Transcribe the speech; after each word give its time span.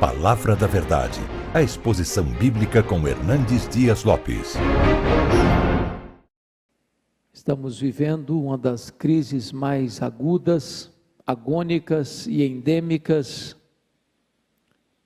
Palavra 0.00 0.54
da 0.54 0.66
Verdade, 0.66 1.18
a 1.54 1.62
exposição 1.62 2.22
bíblica 2.22 2.82
com 2.82 3.08
Hernandes 3.08 3.66
Dias 3.66 4.04
Lopes. 4.04 4.52
Estamos 7.32 7.80
vivendo 7.80 8.38
uma 8.38 8.58
das 8.58 8.90
crises 8.90 9.50
mais 9.50 10.02
agudas, 10.02 10.92
agônicas 11.26 12.26
e 12.26 12.42
endêmicas 12.42 13.56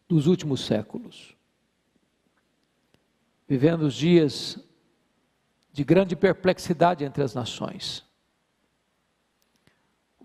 dos 0.09 0.27
últimos 0.27 0.67
séculos. 0.67 1.37
Vivendo 3.47 3.83
os 3.83 3.95
dias 3.95 4.59
de 5.73 5.85
grande 5.85 6.17
perplexidade 6.17 7.05
entre 7.05 7.23
as 7.23 7.33
nações. 7.33 8.10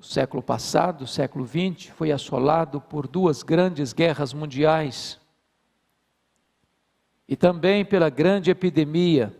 Século 0.05 0.43
passado, 0.43 1.07
século 1.07 1.47
XX, 1.47 1.87
foi 1.87 2.11
assolado 2.11 2.79
por 2.79 3.07
duas 3.07 3.41
grandes 3.41 3.91
guerras 3.91 4.33
mundiais 4.33 5.19
e 7.27 7.35
também 7.35 7.83
pela 7.83 8.07
grande 8.07 8.51
epidemia 8.51 9.35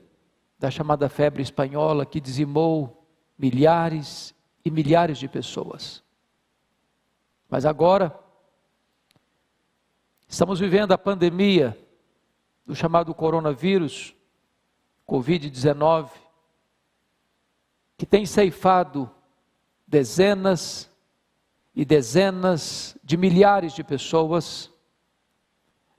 da 0.57 0.71
chamada 0.71 1.07
febre 1.07 1.43
espanhola 1.43 2.03
que 2.03 2.19
dizimou 2.19 3.07
milhares 3.37 4.33
e 4.65 4.71
milhares 4.71 5.19
de 5.19 5.27
pessoas. 5.27 6.03
Mas 7.47 7.63
agora, 7.63 8.19
estamos 10.27 10.59
vivendo 10.59 10.93
a 10.93 10.97
pandemia 10.97 11.77
do 12.65 12.75
chamado 12.75 13.13
coronavírus, 13.13 14.15
Covid-19, 15.07 16.09
que 17.95 18.05
tem 18.07 18.25
ceifado 18.25 19.11
dezenas 19.87 20.89
e 21.75 21.83
dezenas 21.83 22.97
de 23.03 23.17
milhares 23.17 23.73
de 23.73 23.83
pessoas 23.83 24.71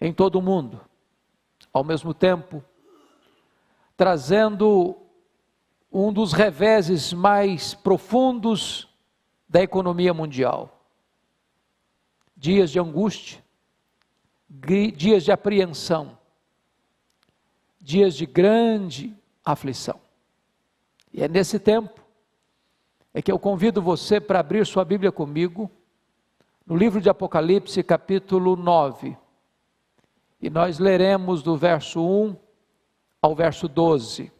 em 0.00 0.12
todo 0.12 0.36
o 0.36 0.42
mundo, 0.42 0.80
ao 1.72 1.84
mesmo 1.84 2.12
tempo, 2.12 2.64
trazendo 3.96 4.96
um 5.92 6.12
dos 6.12 6.32
reveses 6.32 7.12
mais 7.12 7.74
profundos 7.74 8.88
da 9.48 9.62
economia 9.62 10.12
mundial. 10.12 10.84
Dias 12.36 12.70
de 12.70 12.78
angústia, 12.78 13.42
dias 14.94 15.24
de 15.24 15.32
apreensão, 15.32 16.18
dias 17.80 18.14
de 18.14 18.26
grande 18.26 19.16
aflição. 19.44 20.00
E 21.12 21.22
é 21.22 21.28
nesse 21.28 21.58
tempo 21.58 22.05
é 23.16 23.22
que 23.22 23.32
eu 23.32 23.38
convido 23.38 23.80
você 23.80 24.20
para 24.20 24.40
abrir 24.40 24.66
sua 24.66 24.84
Bíblia 24.84 25.10
comigo 25.10 25.70
no 26.66 26.76
livro 26.76 27.00
de 27.00 27.08
Apocalipse, 27.08 27.82
capítulo 27.82 28.56
9. 28.56 29.16
E 30.38 30.50
nós 30.50 30.78
leremos 30.78 31.42
do 31.42 31.56
verso 31.56 32.06
1 32.06 32.36
ao 33.22 33.34
verso 33.34 33.68
12. 33.68 34.30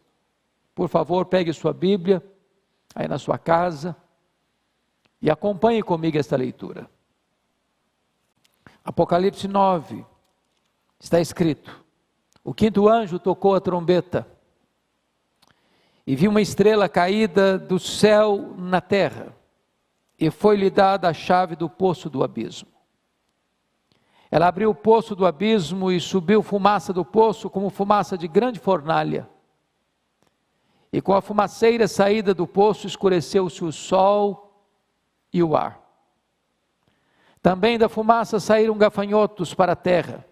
Por 0.74 0.90
favor, 0.90 1.24
pegue 1.24 1.54
sua 1.54 1.72
Bíblia 1.72 2.22
aí 2.94 3.08
na 3.08 3.16
sua 3.16 3.38
casa 3.38 3.96
e 5.22 5.30
acompanhe 5.30 5.82
comigo 5.82 6.18
esta 6.18 6.36
leitura. 6.36 6.86
Apocalipse 8.84 9.48
9 9.48 10.04
está 11.00 11.18
escrito: 11.18 11.82
O 12.44 12.52
quinto 12.52 12.86
anjo 12.86 13.18
tocou 13.18 13.54
a 13.54 13.60
trombeta 13.62 14.35
e 16.06 16.14
vi 16.14 16.28
uma 16.28 16.40
estrela 16.40 16.88
caída 16.88 17.58
do 17.58 17.80
céu 17.80 18.54
na 18.56 18.80
terra, 18.80 19.34
e 20.18 20.30
foi-lhe 20.30 20.70
dada 20.70 21.08
a 21.08 21.12
chave 21.12 21.56
do 21.56 21.68
poço 21.68 22.08
do 22.08 22.22
abismo. 22.22 22.68
Ela 24.30 24.46
abriu 24.46 24.70
o 24.70 24.74
poço 24.74 25.16
do 25.16 25.26
abismo 25.26 25.90
e 25.90 26.00
subiu 26.00 26.42
fumaça 26.42 26.92
do 26.92 27.04
poço 27.04 27.50
como 27.50 27.70
fumaça 27.70 28.16
de 28.16 28.28
grande 28.28 28.58
fornalha. 28.58 29.28
E 30.92 31.00
com 31.00 31.12
a 31.12 31.20
fumaceira 31.20 31.86
saída 31.86 32.32
do 32.32 32.46
poço 32.46 32.86
escureceu-se 32.86 33.64
o 33.64 33.72
sol 33.72 34.64
e 35.32 35.42
o 35.42 35.56
ar. 35.56 35.80
Também 37.42 37.78
da 37.78 37.88
fumaça 37.88 38.40
saíram 38.40 38.78
gafanhotos 38.78 39.54
para 39.54 39.72
a 39.72 39.76
terra. 39.76 40.24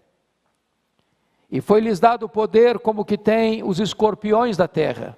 E 1.49 1.61
foi-lhes 1.61 1.99
dado 1.99 2.27
poder 2.27 2.79
como 2.79 3.05
que 3.05 3.17
tem 3.17 3.63
os 3.63 3.79
escorpiões 3.79 4.57
da 4.57 4.67
terra 4.67 5.17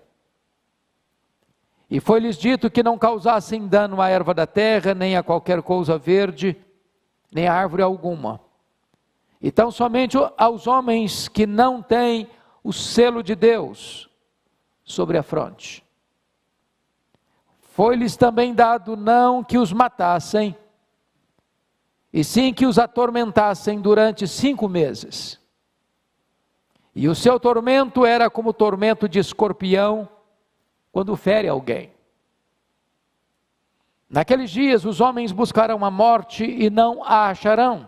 e 1.89 1.99
foi-lhes 1.99 2.37
dito 2.37 2.69
que 2.69 2.83
não 2.83 2.97
causassem 2.97 3.67
dano 3.67 4.01
à 4.01 4.09
erva 4.09 4.33
da 4.33 4.45
terra, 4.45 4.93
nem 4.93 5.15
a 5.15 5.23
qualquer 5.23 5.61
coisa 5.61 5.97
verde, 5.97 6.55
nem 7.31 7.47
a 7.47 7.53
árvore 7.53 7.81
alguma. 7.81 8.41
Então, 9.41 9.71
somente 9.71 10.17
aos 10.37 10.67
homens 10.67 11.27
que 11.27 11.45
não 11.45 11.81
têm 11.81 12.29
o 12.63 12.73
selo 12.73 13.23
de 13.23 13.35
Deus 13.35 14.09
sobre 14.83 15.17
a 15.17 15.23
fronte. 15.23 15.85
Foi-lhes 17.61 18.17
também 18.17 18.53
dado 18.53 18.97
não 18.97 19.43
que 19.43 19.57
os 19.57 19.71
matassem, 19.71 20.57
e 22.11 22.23
sim 22.23 22.53
que 22.53 22.65
os 22.65 22.79
atormentassem 22.79 23.79
durante 23.79 24.27
cinco 24.27 24.67
meses. 24.67 25.39
E 26.95 27.07
o 27.07 27.13
seu 27.13 27.39
tormento 27.39 28.05
era 28.05 28.29
como 28.29 28.49
o 28.49 28.53
tormento 28.53 29.07
de 29.07 29.19
escorpião 29.19 30.09
quando 30.97 31.15
fere 31.15 31.47
alguém. 31.47 31.93
Naqueles 34.09 34.49
dias 34.49 34.83
os 34.83 34.99
homens 34.99 35.31
buscarão 35.31 35.85
a 35.85 35.91
morte 35.91 36.43
e 36.43 36.71
não 36.71 37.03
a 37.03 37.29
acharão. 37.29 37.87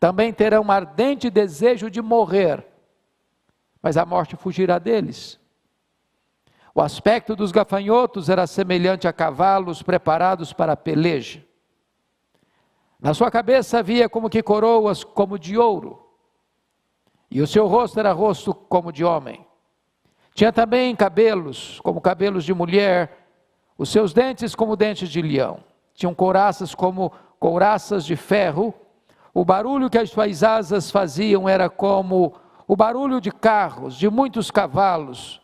Também 0.00 0.32
terão 0.32 0.64
um 0.64 0.72
ardente 0.72 1.30
desejo 1.30 1.88
de 1.88 2.02
morrer, 2.02 2.66
mas 3.80 3.96
a 3.96 4.04
morte 4.04 4.34
fugirá 4.34 4.76
deles. 4.80 5.38
O 6.74 6.82
aspecto 6.82 7.36
dos 7.36 7.52
gafanhotos 7.52 8.28
era 8.28 8.44
semelhante 8.48 9.06
a 9.06 9.12
cavalos 9.12 9.80
preparados 9.80 10.52
para 10.52 10.72
a 10.72 10.76
peleja. 10.76 11.46
Na 12.98 13.14
sua 13.14 13.30
cabeça 13.30 13.78
havia 13.78 14.08
como 14.08 14.28
que 14.28 14.42
coroas 14.42 15.04
como 15.04 15.38
de 15.38 15.56
ouro, 15.56 16.04
e 17.30 17.40
o 17.40 17.46
seu 17.46 17.68
rosto 17.68 18.00
era 18.00 18.10
rosto 18.10 18.52
como 18.52 18.90
de 18.90 19.04
homem. 19.04 19.45
Tinha 20.36 20.52
também 20.52 20.94
cabelos, 20.94 21.80
como 21.80 21.98
cabelos 21.98 22.44
de 22.44 22.52
mulher, 22.52 23.26
os 23.78 23.88
seus 23.88 24.12
dentes 24.12 24.54
como 24.54 24.76
dentes 24.76 25.08
de 25.08 25.22
leão. 25.22 25.64
Tinham 25.94 26.14
couraças 26.14 26.74
como 26.74 27.10
couraças 27.40 28.04
de 28.04 28.16
ferro. 28.16 28.74
O 29.32 29.46
barulho 29.46 29.88
que 29.88 29.96
as 29.96 30.10
suas 30.10 30.42
asas 30.42 30.90
faziam 30.90 31.48
era 31.48 31.70
como 31.70 32.34
o 32.68 32.76
barulho 32.76 33.18
de 33.18 33.32
carros, 33.32 33.96
de 33.96 34.10
muitos 34.10 34.50
cavalos, 34.50 35.40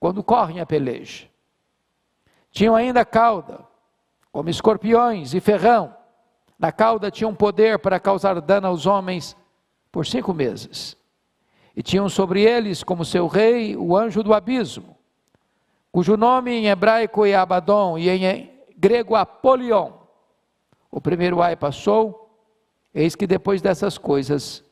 quando 0.00 0.24
correm 0.24 0.58
a 0.58 0.66
peleja. 0.66 1.28
Tinham 2.50 2.74
ainda 2.74 3.04
cauda, 3.04 3.60
como 4.32 4.50
escorpiões 4.50 5.34
e 5.34 5.40
ferrão. 5.40 5.94
Na 6.58 6.72
cauda 6.72 7.12
tinham 7.12 7.32
poder 7.32 7.78
para 7.78 8.00
causar 8.00 8.40
dano 8.40 8.66
aos 8.66 8.86
homens 8.86 9.36
por 9.92 10.04
cinco 10.04 10.34
meses. 10.34 10.96
E 11.76 11.82
tinham 11.82 12.08
sobre 12.08 12.42
eles 12.42 12.82
como 12.82 13.04
seu 13.04 13.26
rei 13.26 13.76
o 13.76 13.94
anjo 13.94 14.22
do 14.22 14.32
abismo, 14.32 14.96
cujo 15.92 16.16
nome 16.16 16.50
em 16.50 16.68
hebraico 16.68 17.26
é 17.26 17.34
Abaddon 17.34 17.98
e 17.98 18.08
em 18.08 18.50
grego 18.74 19.14
Apolion. 19.14 19.92
O 20.90 21.02
primeiro 21.02 21.42
ai 21.42 21.54
passou, 21.54 22.40
eis 22.94 23.14
que 23.14 23.26
depois 23.26 23.60
dessas 23.60 23.98
coisas 23.98 24.64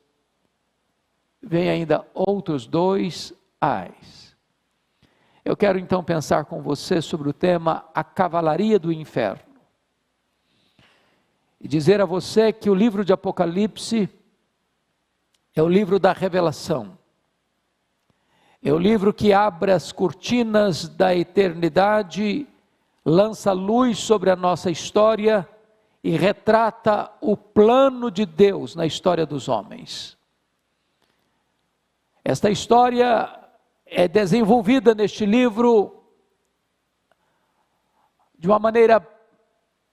vem 1.42 1.68
ainda 1.68 2.06
outros 2.14 2.66
dois 2.66 3.34
ais. 3.60 4.34
Eu 5.44 5.54
quero 5.54 5.78
então 5.78 6.02
pensar 6.02 6.46
com 6.46 6.62
você 6.62 7.02
sobre 7.02 7.28
o 7.28 7.34
tema 7.34 7.84
a 7.94 8.02
cavalaria 8.02 8.78
do 8.78 8.90
inferno. 8.90 9.44
E 11.60 11.68
dizer 11.68 12.00
a 12.00 12.06
você 12.06 12.50
que 12.50 12.70
o 12.70 12.74
livro 12.74 13.04
de 13.04 13.12
Apocalipse 13.12 14.08
é 15.54 15.62
o 15.62 15.68
livro 15.68 15.98
da 15.98 16.12
revelação. 16.12 16.98
É 18.62 18.72
o 18.72 18.78
livro 18.78 19.12
que 19.12 19.32
abre 19.32 19.72
as 19.72 19.92
cortinas 19.92 20.88
da 20.88 21.14
eternidade, 21.14 22.46
lança 23.04 23.52
luz 23.52 23.98
sobre 23.98 24.30
a 24.30 24.36
nossa 24.36 24.70
história 24.70 25.48
e 26.02 26.16
retrata 26.16 27.12
o 27.20 27.36
plano 27.36 28.10
de 28.10 28.26
Deus 28.26 28.74
na 28.74 28.86
história 28.86 29.24
dos 29.26 29.48
homens. 29.48 30.16
Esta 32.24 32.50
história 32.50 33.38
é 33.84 34.08
desenvolvida 34.08 34.94
neste 34.94 35.26
livro 35.26 36.02
de 38.38 38.48
uma 38.48 38.58
maneira 38.58 39.06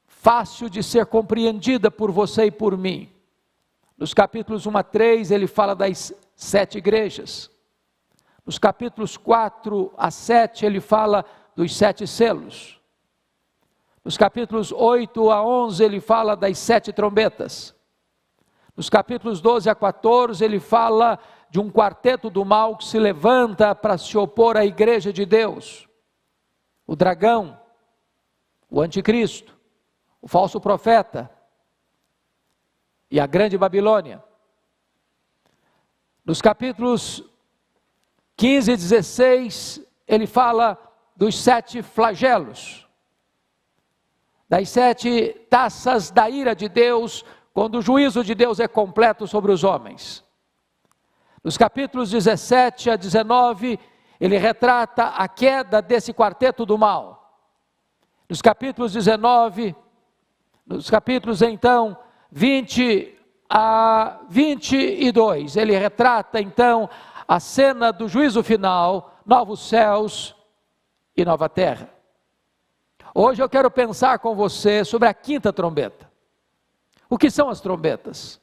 fácil 0.07 0.69
de 0.69 0.81
ser 0.81 1.05
compreendida 1.05 1.91
por 1.91 2.09
você 2.09 2.45
e 2.45 2.51
por 2.51 2.77
mim. 2.77 3.10
Nos 4.01 4.15
capítulos 4.15 4.65
1 4.65 4.77
a 4.77 4.81
3, 4.81 5.29
ele 5.29 5.45
fala 5.45 5.75
das 5.75 6.11
sete 6.35 6.79
igrejas. 6.79 7.51
Nos 8.43 8.57
capítulos 8.57 9.15
4 9.15 9.93
a 9.95 10.09
7, 10.09 10.65
ele 10.65 10.81
fala 10.81 11.23
dos 11.55 11.77
sete 11.77 12.07
selos. 12.07 12.81
Nos 14.03 14.17
capítulos 14.17 14.71
8 14.71 15.29
a 15.29 15.43
11, 15.43 15.83
ele 15.83 15.99
fala 15.99 16.35
das 16.35 16.57
sete 16.57 16.91
trombetas. 16.91 17.75
Nos 18.75 18.89
capítulos 18.89 19.39
12 19.39 19.69
a 19.69 19.75
14, 19.75 20.43
ele 20.43 20.59
fala 20.59 21.19
de 21.51 21.59
um 21.59 21.69
quarteto 21.69 22.27
do 22.27 22.43
mal 22.43 22.77
que 22.77 22.85
se 22.85 22.97
levanta 22.97 23.75
para 23.75 23.99
se 23.99 24.17
opor 24.17 24.57
à 24.57 24.65
igreja 24.65 25.13
de 25.13 25.27
Deus: 25.27 25.87
o 26.87 26.95
dragão, 26.95 27.55
o 28.67 28.81
anticristo, 28.81 29.55
o 30.19 30.27
falso 30.27 30.59
profeta 30.59 31.29
e 33.11 33.19
a 33.19 33.27
grande 33.27 33.57
Babilônia. 33.57 34.23
Nos 36.25 36.41
capítulos 36.41 37.21
15 38.37 38.71
e 38.71 38.77
16, 38.77 39.81
ele 40.07 40.25
fala 40.25 40.77
dos 41.15 41.37
sete 41.37 41.81
flagelos, 41.83 42.87
das 44.47 44.69
sete 44.69 45.33
taças 45.49 46.09
da 46.09 46.29
ira 46.29 46.55
de 46.55 46.69
Deus, 46.69 47.25
quando 47.53 47.79
o 47.79 47.81
juízo 47.81 48.23
de 48.23 48.33
Deus 48.33 48.61
é 48.61 48.67
completo 48.67 49.27
sobre 49.27 49.51
os 49.51 49.63
homens. 49.63 50.23
Nos 51.43 51.57
capítulos 51.57 52.11
17 52.11 52.91
a 52.91 52.95
19, 52.95 53.77
ele 54.19 54.37
retrata 54.37 55.07
a 55.07 55.27
queda 55.27 55.81
desse 55.81 56.13
quarteto 56.13 56.65
do 56.65 56.77
mal. 56.77 57.35
Nos 58.29 58.41
capítulos 58.41 58.93
19, 58.93 59.75
nos 60.65 60.89
capítulos 60.89 61.41
então 61.41 61.97
20 62.31 63.17
a 63.49 64.21
22, 64.29 65.57
ele 65.57 65.77
retrata 65.77 66.39
então 66.39 66.89
a 67.27 67.39
cena 67.39 67.91
do 67.91 68.07
juízo 68.07 68.41
final, 68.41 69.19
novos 69.25 69.67
céus 69.67 70.35
e 71.15 71.25
nova 71.25 71.49
terra. 71.49 71.89
Hoje 73.13 73.43
eu 73.43 73.49
quero 73.49 73.69
pensar 73.69 74.19
com 74.19 74.33
você 74.33 74.85
sobre 74.85 75.09
a 75.09 75.13
quinta 75.13 75.51
trombeta. 75.51 76.09
O 77.09 77.17
que 77.17 77.29
são 77.29 77.49
as 77.49 77.59
trombetas? 77.59 78.39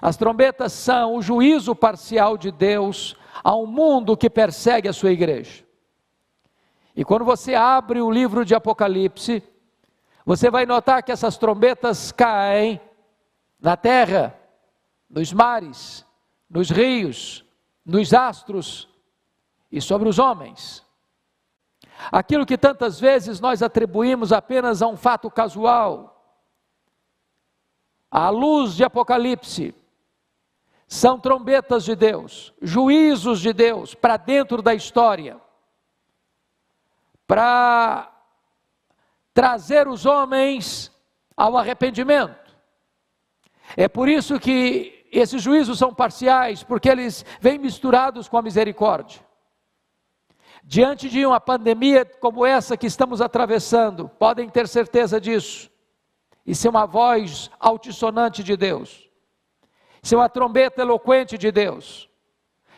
As 0.00 0.16
trombetas 0.16 0.72
são 0.72 1.16
o 1.16 1.22
juízo 1.22 1.74
parcial 1.74 2.38
de 2.38 2.50
Deus 2.50 3.14
a 3.42 3.54
um 3.54 3.66
mundo 3.66 4.16
que 4.16 4.30
persegue 4.30 4.88
a 4.88 4.92
sua 4.92 5.12
igreja. 5.12 5.62
E 6.96 7.04
quando 7.04 7.24
você 7.24 7.54
abre 7.54 8.00
o 8.00 8.10
livro 8.10 8.44
de 8.44 8.54
Apocalipse, 8.54 9.42
você 10.24 10.50
vai 10.50 10.64
notar 10.64 11.02
que 11.02 11.12
essas 11.12 11.36
trombetas 11.36 12.10
caem 12.10 12.80
na 13.60 13.76
terra, 13.76 14.38
nos 15.08 15.32
mares, 15.32 16.06
nos 16.48 16.70
rios, 16.70 17.44
nos 17.84 18.14
astros 18.14 18.88
e 19.70 19.80
sobre 19.80 20.08
os 20.08 20.18
homens. 20.18 20.84
Aquilo 22.10 22.46
que 22.46 22.56
tantas 22.56 22.98
vezes 22.98 23.38
nós 23.40 23.62
atribuímos 23.62 24.32
apenas 24.32 24.80
a 24.80 24.86
um 24.86 24.96
fato 24.96 25.30
casual, 25.30 26.10
à 28.10 28.30
luz 28.30 28.74
de 28.74 28.84
Apocalipse, 28.84 29.74
são 30.86 31.18
trombetas 31.18 31.84
de 31.84 31.94
Deus, 31.94 32.54
juízos 32.62 33.40
de 33.40 33.52
Deus 33.52 33.94
para 33.94 34.16
dentro 34.16 34.62
da 34.62 34.74
história, 34.74 35.40
para 37.26 38.13
trazer 39.34 39.88
os 39.88 40.06
homens 40.06 40.90
ao 41.36 41.56
arrependimento. 41.56 42.56
É 43.76 43.88
por 43.88 44.08
isso 44.08 44.38
que 44.38 45.06
esses 45.10 45.42
juízos 45.42 45.78
são 45.78 45.92
parciais, 45.92 46.62
porque 46.62 46.88
eles 46.88 47.24
vêm 47.40 47.58
misturados 47.58 48.28
com 48.28 48.38
a 48.38 48.42
misericórdia. 48.42 49.20
Diante 50.62 51.10
de 51.10 51.26
uma 51.26 51.40
pandemia 51.40 52.04
como 52.04 52.46
essa 52.46 52.76
que 52.76 52.86
estamos 52.86 53.20
atravessando, 53.20 54.08
podem 54.08 54.48
ter 54.48 54.66
certeza 54.66 55.20
disso. 55.20 55.70
Isso 56.46 56.66
é 56.66 56.70
uma 56.70 56.86
voz 56.86 57.50
altissonante 57.58 58.42
de 58.42 58.56
Deus. 58.56 59.08
Isso 60.02 60.14
é 60.14 60.18
uma 60.18 60.28
trombeta 60.28 60.82
eloquente 60.82 61.36
de 61.36 61.50
Deus. 61.50 62.08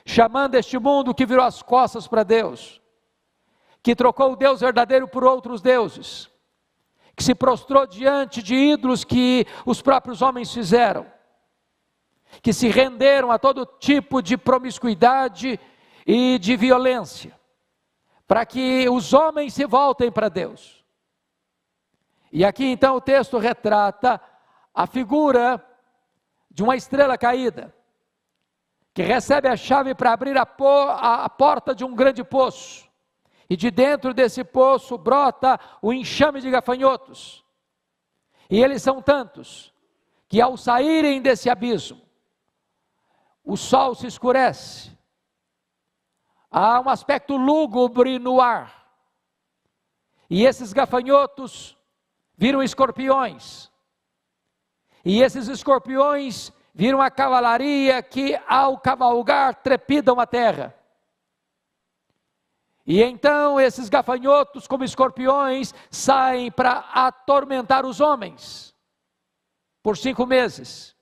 Chamando 0.05 0.55
este 0.55 0.79
mundo 0.79 1.14
que 1.14 1.26
virou 1.26 1.44
as 1.44 1.62
costas 1.62 2.06
para 2.06 2.23
Deus. 2.23 2.81
Que 3.82 3.94
trocou 3.94 4.32
o 4.32 4.37
Deus 4.37 4.61
verdadeiro 4.61 5.06
por 5.08 5.25
outros 5.25 5.61
deuses. 5.61 6.31
Que 7.16 7.24
se 7.24 7.34
prostrou 7.34 7.86
diante 7.86 8.42
de 8.42 8.54
ídolos 8.54 9.02
que 9.02 9.46
os 9.64 9.82
próprios 9.82 10.22
homens 10.22 10.52
fizeram. 10.52 11.06
Que 12.42 12.52
se 12.52 12.68
renderam 12.68 13.32
a 13.32 13.38
todo 13.38 13.66
tipo 13.66 14.22
de 14.22 14.36
promiscuidade 14.36 15.58
e 16.06 16.38
de 16.38 16.56
violência 16.56 17.36
para 18.26 18.44
que 18.44 18.88
os 18.88 19.12
homens 19.12 19.54
se 19.54 19.64
voltem 19.66 20.10
para 20.10 20.28
Deus. 20.28 20.84
E 22.32 22.44
aqui 22.44 22.66
então 22.66 22.96
o 22.96 23.00
texto 23.00 23.38
retrata 23.38 24.20
a 24.74 24.86
figura 24.86 25.64
de 26.50 26.62
uma 26.62 26.76
estrela 26.76 27.16
caída, 27.16 27.74
que 28.92 29.02
recebe 29.02 29.48
a 29.48 29.56
chave 29.56 29.94
para 29.94 30.12
abrir 30.12 30.36
a, 30.36 30.44
po 30.44 30.66
a 30.66 31.28
porta 31.28 31.74
de 31.74 31.84
um 31.84 31.94
grande 31.94 32.24
poço, 32.24 32.85
e 33.48 33.56
de 33.56 33.70
dentro 33.70 34.12
desse 34.12 34.43
poço 34.43 34.98
brota 34.98 35.58
o 35.81 35.93
enxame 35.93 36.40
de 36.40 36.50
gafanhotos. 36.50 37.44
E 38.50 38.62
eles 38.62 38.82
são 38.82 39.00
tantos 39.00 39.72
que 40.28 40.40
ao 40.40 40.56
saírem 40.56 41.22
desse 41.22 41.48
abismo, 41.48 42.02
o 43.44 43.56
sol 43.56 43.94
se 43.94 44.06
escurece, 44.06 44.96
há 46.50 46.81
um 46.81 46.88
aspecto 46.88 47.37
lúgubre 47.37 48.19
no 48.19 48.40
ar. 48.40 48.84
E 50.28 50.44
esses 50.44 50.72
gafanhotos 50.72 51.76
viram 52.37 52.62
escorpiões. 52.62 53.70
E 55.04 55.22
esses 55.22 55.46
escorpiões 55.46 56.52
viram 56.75 57.00
a 57.00 57.10
cavalaria 57.10 58.02
que, 58.02 58.38
ao 58.46 58.78
cavalgar, 58.78 59.54
trepidam 59.62 60.19
a 60.19 60.26
terra. 60.26 60.75
E 62.86 63.02
então 63.02 63.58
esses 63.58 63.88
gafanhotos, 63.88 64.68
como 64.68 64.84
escorpiões, 64.84 65.74
saem 65.90 66.52
para 66.52 66.84
atormentar 66.94 67.84
os 67.84 68.00
homens 68.00 68.72
por 69.82 69.96
cinco 69.96 70.24
meses. 70.24 70.94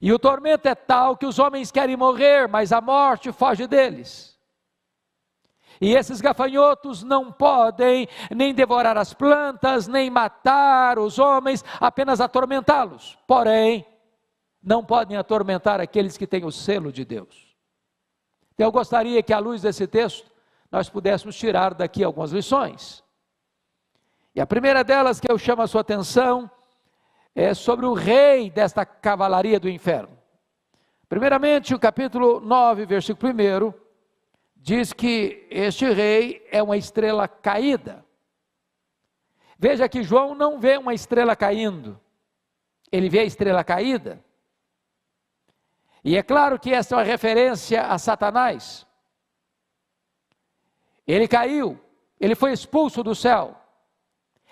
E 0.00 0.12
o 0.12 0.18
tormento 0.18 0.66
é 0.66 0.74
tal 0.74 1.16
que 1.16 1.26
os 1.26 1.38
homens 1.38 1.70
querem 1.70 1.96
morrer, 1.96 2.48
mas 2.48 2.72
a 2.72 2.80
morte 2.80 3.30
foge 3.30 3.68
deles. 3.68 4.36
E 5.80 5.94
esses 5.94 6.20
gafanhotos 6.20 7.04
não 7.04 7.30
podem 7.30 8.08
nem 8.30 8.52
devorar 8.52 8.98
as 8.98 9.14
plantas, 9.14 9.86
nem 9.86 10.10
matar 10.10 10.98
os 10.98 11.20
homens, 11.20 11.64
apenas 11.80 12.20
atormentá-los. 12.20 13.16
Porém, 13.28 13.86
não 14.60 14.84
podem 14.84 15.16
atormentar 15.16 15.80
aqueles 15.80 16.16
que 16.16 16.26
têm 16.26 16.44
o 16.44 16.50
selo 16.50 16.92
de 16.92 17.04
Deus. 17.04 17.56
Então, 18.54 18.66
eu 18.66 18.72
gostaria 18.72 19.22
que, 19.22 19.32
à 19.32 19.38
luz 19.38 19.62
desse 19.62 19.86
texto, 19.86 20.31
nós 20.72 20.88
pudéssemos 20.88 21.36
tirar 21.36 21.74
daqui 21.74 22.02
algumas 22.02 22.32
lições. 22.32 23.04
E 24.34 24.40
a 24.40 24.46
primeira 24.46 24.82
delas 24.82 25.20
que 25.20 25.30
eu 25.30 25.36
chamo 25.36 25.60
a 25.60 25.66
sua 25.66 25.82
atenção 25.82 26.50
é 27.34 27.52
sobre 27.52 27.84
o 27.84 27.92
rei 27.92 28.50
desta 28.50 28.86
cavalaria 28.86 29.60
do 29.60 29.68
inferno. 29.68 30.18
Primeiramente, 31.10 31.74
o 31.74 31.78
capítulo 31.78 32.40
9, 32.40 32.86
versículo 32.86 33.32
1, 33.32 33.74
diz 34.56 34.94
que 34.94 35.46
este 35.50 35.84
rei 35.92 36.42
é 36.50 36.62
uma 36.62 36.78
estrela 36.78 37.28
caída. 37.28 38.02
Veja 39.58 39.86
que 39.90 40.02
João 40.02 40.34
não 40.34 40.58
vê 40.58 40.78
uma 40.78 40.94
estrela 40.94 41.36
caindo, 41.36 42.00
ele 42.90 43.10
vê 43.10 43.20
a 43.20 43.24
estrela 43.24 43.62
caída. 43.62 44.24
E 46.02 46.16
é 46.16 46.22
claro 46.22 46.58
que 46.58 46.72
essa 46.72 46.94
é 46.94 46.98
uma 46.98 47.04
referência 47.04 47.82
a 47.82 47.98
Satanás. 47.98 48.86
Ele 51.06 51.26
caiu, 51.26 51.78
ele 52.20 52.34
foi 52.34 52.52
expulso 52.52 53.02
do 53.02 53.14
céu. 53.14 53.56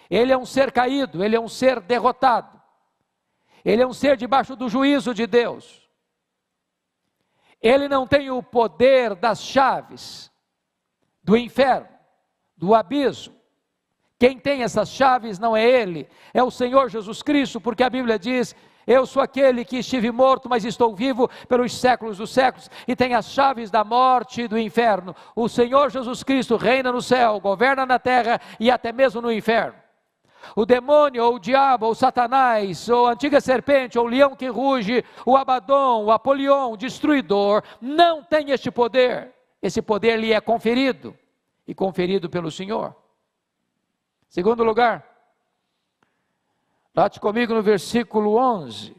Ele 0.08 0.32
é 0.32 0.36
um 0.36 0.44
ser 0.44 0.72
caído, 0.72 1.22
ele 1.22 1.36
é 1.36 1.40
um 1.40 1.48
ser 1.48 1.80
derrotado. 1.80 2.60
Ele 3.64 3.82
é 3.82 3.86
um 3.86 3.92
ser 3.92 4.16
debaixo 4.16 4.56
do 4.56 4.68
juízo 4.68 5.14
de 5.14 5.26
Deus. 5.26 5.88
Ele 7.62 7.88
não 7.88 8.06
tem 8.06 8.30
o 8.30 8.42
poder 8.42 9.14
das 9.14 9.42
chaves 9.42 10.30
do 11.22 11.36
inferno, 11.36 11.88
do 12.56 12.74
abismo. 12.74 13.38
Quem 14.18 14.38
tem 14.38 14.62
essas 14.62 14.90
chaves 14.90 15.38
não 15.38 15.56
é 15.56 15.64
ele, 15.64 16.08
é 16.34 16.42
o 16.42 16.50
Senhor 16.50 16.90
Jesus 16.90 17.22
Cristo, 17.22 17.60
porque 17.60 17.82
a 17.82 17.90
Bíblia 17.90 18.18
diz: 18.18 18.54
Eu 18.90 19.06
sou 19.06 19.22
aquele 19.22 19.64
que 19.64 19.78
estive 19.78 20.10
morto, 20.10 20.48
mas 20.48 20.64
estou 20.64 20.96
vivo 20.96 21.30
pelos 21.48 21.78
séculos 21.78 22.18
dos 22.18 22.32
séculos, 22.32 22.68
e 22.88 22.96
tem 22.96 23.14
as 23.14 23.30
chaves 23.30 23.70
da 23.70 23.84
morte 23.84 24.42
e 24.42 24.48
do 24.48 24.58
inferno. 24.58 25.14
O 25.36 25.48
Senhor 25.48 25.92
Jesus 25.92 26.24
Cristo 26.24 26.56
reina 26.56 26.90
no 26.90 27.00
céu, 27.00 27.38
governa 27.38 27.86
na 27.86 28.00
terra 28.00 28.40
e 28.58 28.68
até 28.68 28.92
mesmo 28.92 29.20
no 29.20 29.30
inferno. 29.30 29.78
O 30.56 30.66
demônio, 30.66 31.22
ou 31.22 31.36
o 31.36 31.38
diabo, 31.38 31.86
ou 31.86 31.94
Satanás, 31.94 32.88
ou 32.88 33.06
a 33.06 33.12
antiga 33.12 33.40
serpente, 33.40 33.96
ou 33.96 34.06
o 34.06 34.08
leão 34.08 34.34
que 34.34 34.48
ruge, 34.48 35.04
o 35.24 35.36
Abaddon, 35.36 36.06
o 36.06 36.10
Apolion, 36.10 36.72
o 36.72 36.76
destruidor, 36.76 37.62
não 37.80 38.24
tem 38.24 38.50
este 38.50 38.72
poder. 38.72 39.32
Esse 39.62 39.80
poder 39.80 40.18
lhe 40.18 40.32
é 40.32 40.40
conferido, 40.40 41.16
e 41.64 41.72
conferido 41.72 42.28
pelo 42.28 42.50
Senhor. 42.50 42.96
Segundo 44.28 44.64
lugar, 44.64 45.09
note 46.94 47.20
comigo 47.20 47.54
no 47.54 47.62
versículo 47.62 48.36
11. 48.36 48.96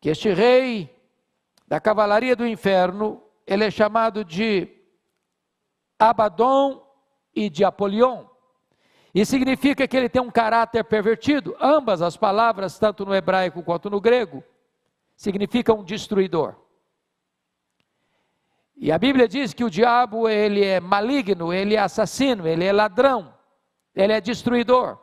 que 0.00 0.10
este 0.10 0.32
rei 0.32 0.94
da 1.66 1.80
cavalaria 1.80 2.36
do 2.36 2.46
inferno, 2.46 3.22
ele 3.46 3.64
é 3.64 3.70
chamado 3.70 4.24
de 4.24 4.68
Abaddon 5.98 6.86
e 7.34 7.48
de 7.48 7.64
Apolion. 7.64 8.26
E 9.14 9.24
significa 9.24 9.86
que 9.86 9.96
ele 9.96 10.08
tem 10.08 10.20
um 10.20 10.30
caráter 10.30 10.84
pervertido. 10.84 11.56
Ambas 11.60 12.02
as 12.02 12.16
palavras, 12.16 12.78
tanto 12.78 13.06
no 13.06 13.14
hebraico 13.14 13.62
quanto 13.62 13.88
no 13.88 14.00
grego, 14.00 14.42
significam 15.16 15.84
destruidor. 15.84 16.56
E 18.76 18.90
a 18.90 18.98
Bíblia 18.98 19.28
diz 19.28 19.54
que 19.54 19.64
o 19.64 19.70
diabo, 19.70 20.28
ele 20.28 20.64
é 20.64 20.80
maligno, 20.80 21.52
ele 21.52 21.76
é 21.76 21.78
assassino, 21.78 22.46
ele 22.46 22.64
é 22.64 22.72
ladrão, 22.72 23.32
ele 23.94 24.12
é 24.12 24.20
destruidor. 24.20 24.98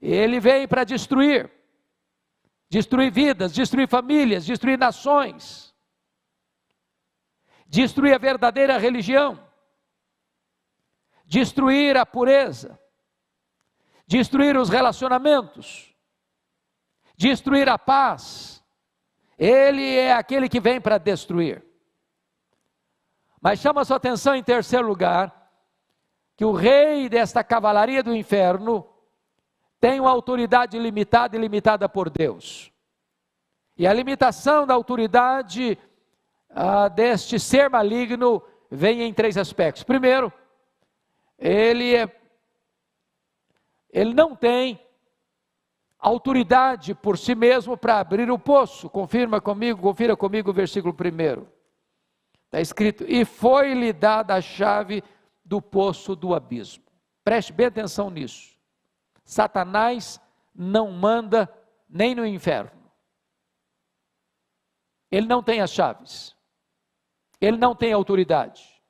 Ele 0.00 0.40
vem 0.40 0.66
para 0.66 0.84
destruir. 0.84 1.50
Destruir 2.68 3.10
vidas, 3.10 3.52
destruir 3.52 3.88
famílias, 3.88 4.44
destruir 4.44 4.78
nações. 4.78 5.74
Destruir 7.66 8.14
a 8.14 8.18
verdadeira 8.18 8.78
religião 8.78 9.50
destruir 11.30 11.96
a 11.96 12.04
pureza, 12.04 12.76
destruir 14.04 14.56
os 14.56 14.68
relacionamentos, 14.68 15.94
destruir 17.16 17.68
a 17.68 17.78
paz. 17.78 18.60
Ele 19.38 19.96
é 19.96 20.12
aquele 20.12 20.48
que 20.48 20.58
vem 20.58 20.80
para 20.80 20.98
destruir. 20.98 21.64
Mas 23.40 23.60
chama 23.60 23.84
sua 23.84 23.96
atenção 23.96 24.34
em 24.34 24.42
terceiro 24.42 24.84
lugar, 24.84 25.52
que 26.36 26.44
o 26.44 26.50
rei 26.50 27.08
desta 27.08 27.44
cavalaria 27.44 28.02
do 28.02 28.12
inferno 28.12 28.89
uma 30.00 30.10
autoridade 30.10 30.78
limitada 30.78 31.36
e 31.36 31.40
limitada 31.40 31.88
por 31.88 32.10
Deus. 32.10 32.70
E 33.76 33.86
a 33.86 33.92
limitação 33.92 34.66
da 34.66 34.74
autoridade 34.74 35.78
ah, 36.50 36.88
deste 36.88 37.40
ser 37.40 37.70
maligno 37.70 38.42
vem 38.70 39.02
em 39.02 39.14
três 39.14 39.38
aspectos. 39.38 39.82
Primeiro, 39.82 40.30
ele, 41.38 41.96
é, 41.96 42.14
ele 43.90 44.12
não 44.12 44.36
tem 44.36 44.78
autoridade 45.98 46.94
por 46.94 47.16
si 47.16 47.34
mesmo 47.34 47.76
para 47.76 47.98
abrir 47.98 48.30
o 48.30 48.38
poço. 48.38 48.90
Confirma 48.90 49.40
comigo, 49.40 49.80
confira 49.80 50.14
comigo 50.14 50.50
o 50.50 50.54
versículo 50.54 50.92
primeiro. 50.92 51.48
Está 52.46 52.60
escrito: 52.60 53.04
E 53.08 53.24
foi-lhe 53.24 53.92
dada 53.92 54.34
a 54.34 54.40
chave 54.40 55.02
do 55.44 55.62
poço 55.62 56.14
do 56.14 56.34
abismo. 56.34 56.84
Preste 57.24 57.52
bem 57.52 57.66
atenção 57.66 58.10
nisso. 58.10 58.49
Satanás 59.30 60.20
não 60.52 60.90
manda 60.90 61.48
nem 61.88 62.16
no 62.16 62.26
inferno. 62.26 62.72
Ele 65.08 65.28
não 65.28 65.40
tem 65.40 65.60
as 65.60 65.70
chaves. 65.70 66.34
Ele 67.40 67.56
não 67.56 67.72
tem 67.72 67.92
autoridade. 67.92 68.82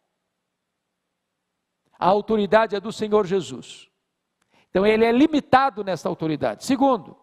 A 1.98 2.06
autoridade 2.06 2.74
é 2.74 2.80
do 2.80 2.90
Senhor 2.90 3.26
Jesus. 3.26 3.90
Então 4.70 4.86
ele 4.86 5.04
é 5.04 5.12
limitado 5.12 5.84
nessa 5.84 6.08
autoridade. 6.08 6.64
Segundo, 6.64 7.18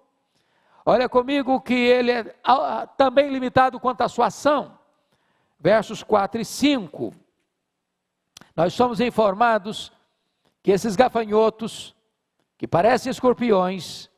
olha 0.86 1.10
comigo 1.10 1.60
que 1.60 1.74
ele 1.74 2.12
é 2.12 2.24
também 2.98 3.32
limitado 3.32 3.80
quanto 3.80 4.02
à 4.02 4.08
sua 4.08 4.28
ação. 4.28 4.78
Versos 5.60 6.04
4 6.04 6.40
e 6.40 6.46
5. 6.46 7.16
Nós 8.56 8.76
somos 8.76 9.00
informados 9.00 9.92
que 10.62 10.70
esses 10.70 10.96
gafanhotos, 10.96 11.97
que 12.58 12.68
parecem 12.68 13.10
escorpiões, 13.10 14.10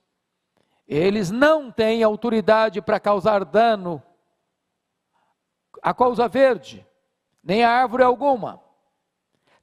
eles 0.87 1.29
não 1.29 1.71
têm 1.71 2.03
autoridade 2.03 2.81
para 2.81 2.99
causar 2.99 3.43
dano 3.45 4.01
à 5.81 5.93
causa 5.93 6.27
verde, 6.27 6.85
nem 7.43 7.63
a 7.63 7.71
árvore 7.71 8.03
alguma 8.03 8.61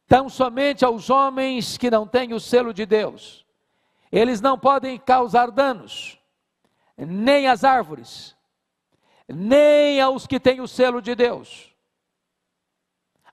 tão 0.06 0.28
somente 0.28 0.84
aos 0.84 1.10
homens 1.10 1.76
que 1.76 1.90
não 1.90 2.06
têm 2.06 2.32
o 2.32 2.40
selo 2.40 2.72
de 2.72 2.86
Deus. 2.86 3.44
Eles 4.10 4.40
não 4.40 4.58
podem 4.58 4.98
causar 4.98 5.50
danos, 5.50 6.18
nem 6.96 7.48
às 7.48 7.64
árvores, 7.64 8.36
nem 9.28 10.00
aos 10.00 10.26
que 10.26 10.38
têm 10.38 10.60
o 10.60 10.68
selo 10.68 11.02
de 11.02 11.14
Deus. 11.14 11.74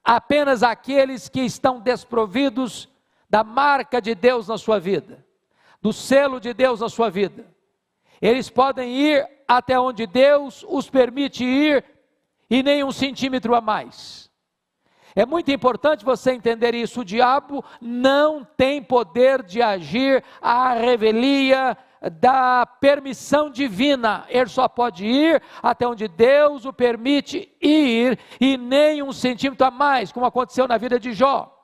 Apenas 0.03 0.63
aqueles 0.63 1.29
que 1.29 1.41
estão 1.41 1.79
desprovidos 1.79 2.89
da 3.29 3.43
marca 3.43 4.01
de 4.01 4.13
Deus 4.13 4.47
na 4.47 4.57
sua 4.57 4.79
vida, 4.79 5.22
do 5.83 5.91
selo 5.91 6.39
de 6.39 6.53
Deus 6.53 6.79
na 6.79 6.87
sua 6.87 7.09
vida. 7.09 7.45
Eles 8.21 8.49
podem 8.49 8.95
ir 8.95 9.27
até 9.45 9.77
onde 9.77 10.07
Deus 10.07 10.65
os 10.69 10.89
permite 10.89 11.43
ir 11.43 11.83
e 12.49 12.63
nem 12.63 12.85
um 12.85 12.91
centímetro 12.91 13.53
a 13.53 13.59
mais. 13.59 14.31
É 15.13 15.25
muito 15.25 15.51
importante 15.51 16.05
você 16.05 16.31
entender 16.31 16.73
isso. 16.73 17.01
O 17.01 17.05
diabo 17.05 17.63
não 17.81 18.45
tem 18.45 18.81
poder 18.81 19.43
de 19.43 19.61
agir 19.61 20.23
à 20.41 20.73
revelia 20.73 21.77
da 22.13 22.65
permissão 22.65 23.49
divina. 23.49 24.25
Ele 24.29 24.47
só 24.47 24.69
pode 24.69 25.05
ir 25.05 25.43
até 25.61 25.85
onde 25.85 26.07
Deus 26.07 26.63
o 26.63 26.71
permite 26.71 27.53
ir 27.61 28.17
e 28.39 28.57
nem 28.57 29.03
um 29.03 29.11
centímetro 29.11 29.67
a 29.67 29.71
mais, 29.71 30.13
como 30.13 30.25
aconteceu 30.25 30.65
na 30.65 30.77
vida 30.77 30.97
de 30.97 31.11
Jó. 31.11 31.62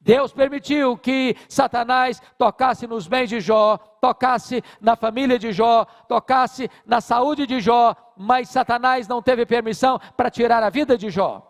Deus 0.00 0.32
permitiu 0.32 0.96
que 0.96 1.36
Satanás 1.46 2.22
tocasse 2.38 2.86
nos 2.86 3.06
bens 3.06 3.28
de 3.28 3.38
Jó, 3.38 3.76
tocasse 3.76 4.62
na 4.80 4.96
família 4.96 5.38
de 5.38 5.52
Jó, 5.52 5.84
tocasse 6.08 6.70
na 6.86 7.02
saúde 7.02 7.46
de 7.46 7.60
Jó, 7.60 7.94
mas 8.16 8.48
Satanás 8.48 9.06
não 9.06 9.20
teve 9.20 9.44
permissão 9.44 10.00
para 10.16 10.30
tirar 10.30 10.62
a 10.62 10.70
vida 10.70 10.96
de 10.96 11.10
Jó. 11.10 11.46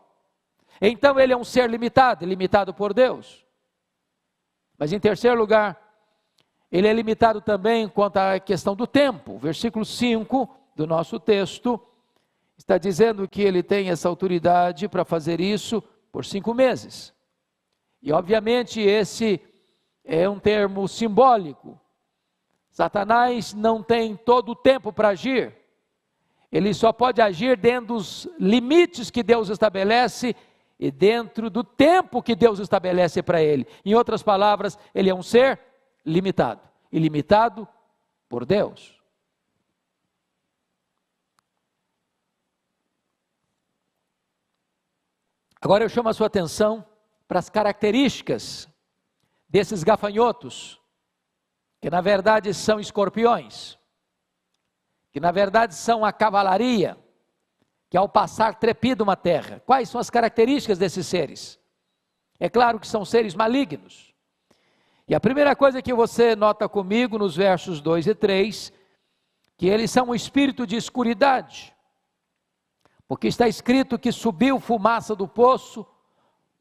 Então 0.80 1.20
ele 1.20 1.32
é 1.32 1.36
um 1.36 1.44
ser 1.44 1.70
limitado, 1.70 2.26
limitado 2.26 2.74
por 2.74 2.92
Deus. 2.92 3.46
Mas 4.76 4.92
em 4.92 4.98
terceiro 4.98 5.38
lugar, 5.38 5.78
ele 6.72 6.88
é 6.88 6.92
limitado 6.92 7.40
também 7.40 7.88
quanto 7.88 8.16
à 8.16 8.40
questão 8.40 8.74
do 8.74 8.86
tempo. 8.86 9.38
Versículo 9.38 9.84
5 9.84 10.48
do 10.74 10.86
nosso 10.86 11.20
texto 11.20 11.80
está 12.56 12.78
dizendo 12.78 13.28
que 13.28 13.42
ele 13.42 13.62
tem 13.62 13.90
essa 13.90 14.08
autoridade 14.08 14.88
para 14.88 15.04
fazer 15.04 15.40
isso 15.40 15.82
por 16.10 16.24
cinco 16.24 16.52
meses. 16.52 17.14
E 18.02 18.12
obviamente 18.12 18.80
esse 18.80 19.40
é 20.04 20.28
um 20.28 20.38
termo 20.38 20.88
simbólico. 20.88 21.78
Satanás 22.70 23.52
não 23.52 23.82
tem 23.82 24.16
todo 24.16 24.52
o 24.52 24.56
tempo 24.56 24.92
para 24.92 25.08
agir. 25.08 25.54
Ele 26.50 26.72
só 26.74 26.92
pode 26.92 27.20
agir 27.20 27.56
dentro 27.56 27.94
dos 27.94 28.28
limites 28.38 29.10
que 29.10 29.22
Deus 29.22 29.48
estabelece 29.48 30.34
e 30.78 30.90
dentro 30.90 31.50
do 31.50 31.62
tempo 31.62 32.22
que 32.22 32.34
Deus 32.34 32.58
estabelece 32.58 33.22
para 33.22 33.42
ele. 33.42 33.66
Em 33.84 33.94
outras 33.94 34.22
palavras, 34.22 34.78
ele 34.94 35.10
é 35.10 35.14
um 35.14 35.22
ser 35.22 35.60
limitado 36.04 36.62
e 36.90 36.98
limitado 36.98 37.68
por 38.28 38.46
Deus. 38.46 38.98
Agora 45.60 45.84
eu 45.84 45.88
chamo 45.90 46.08
a 46.08 46.14
sua 46.14 46.26
atenção 46.26 46.84
para 47.30 47.38
as 47.38 47.48
características 47.48 48.68
desses 49.48 49.84
gafanhotos, 49.84 50.80
que 51.80 51.88
na 51.88 52.00
verdade 52.00 52.52
são 52.52 52.80
escorpiões, 52.80 53.78
que 55.12 55.20
na 55.20 55.30
verdade 55.30 55.76
são 55.76 56.04
a 56.04 56.12
cavalaria 56.12 56.98
que 57.88 57.96
ao 57.96 58.08
passar 58.08 58.56
trepida 58.56 59.04
uma 59.04 59.14
terra. 59.14 59.62
Quais 59.64 59.88
são 59.88 60.00
as 60.00 60.10
características 60.10 60.76
desses 60.76 61.06
seres? 61.06 61.56
É 62.40 62.48
claro 62.48 62.80
que 62.80 62.86
são 62.88 63.04
seres 63.04 63.32
malignos. 63.32 64.12
E 65.06 65.14
a 65.14 65.20
primeira 65.20 65.54
coisa 65.54 65.80
que 65.80 65.94
você 65.94 66.34
nota 66.34 66.68
comigo 66.68 67.16
nos 67.16 67.36
versos 67.36 67.80
2 67.80 68.08
e 68.08 68.14
3, 68.16 68.72
que 69.56 69.68
eles 69.68 69.92
são 69.92 70.08
um 70.08 70.14
espírito 70.16 70.66
de 70.66 70.74
escuridade. 70.74 71.72
Porque 73.06 73.28
está 73.28 73.46
escrito 73.46 74.00
que 74.00 74.10
subiu 74.10 74.58
fumaça 74.58 75.14
do 75.14 75.28
poço, 75.28 75.86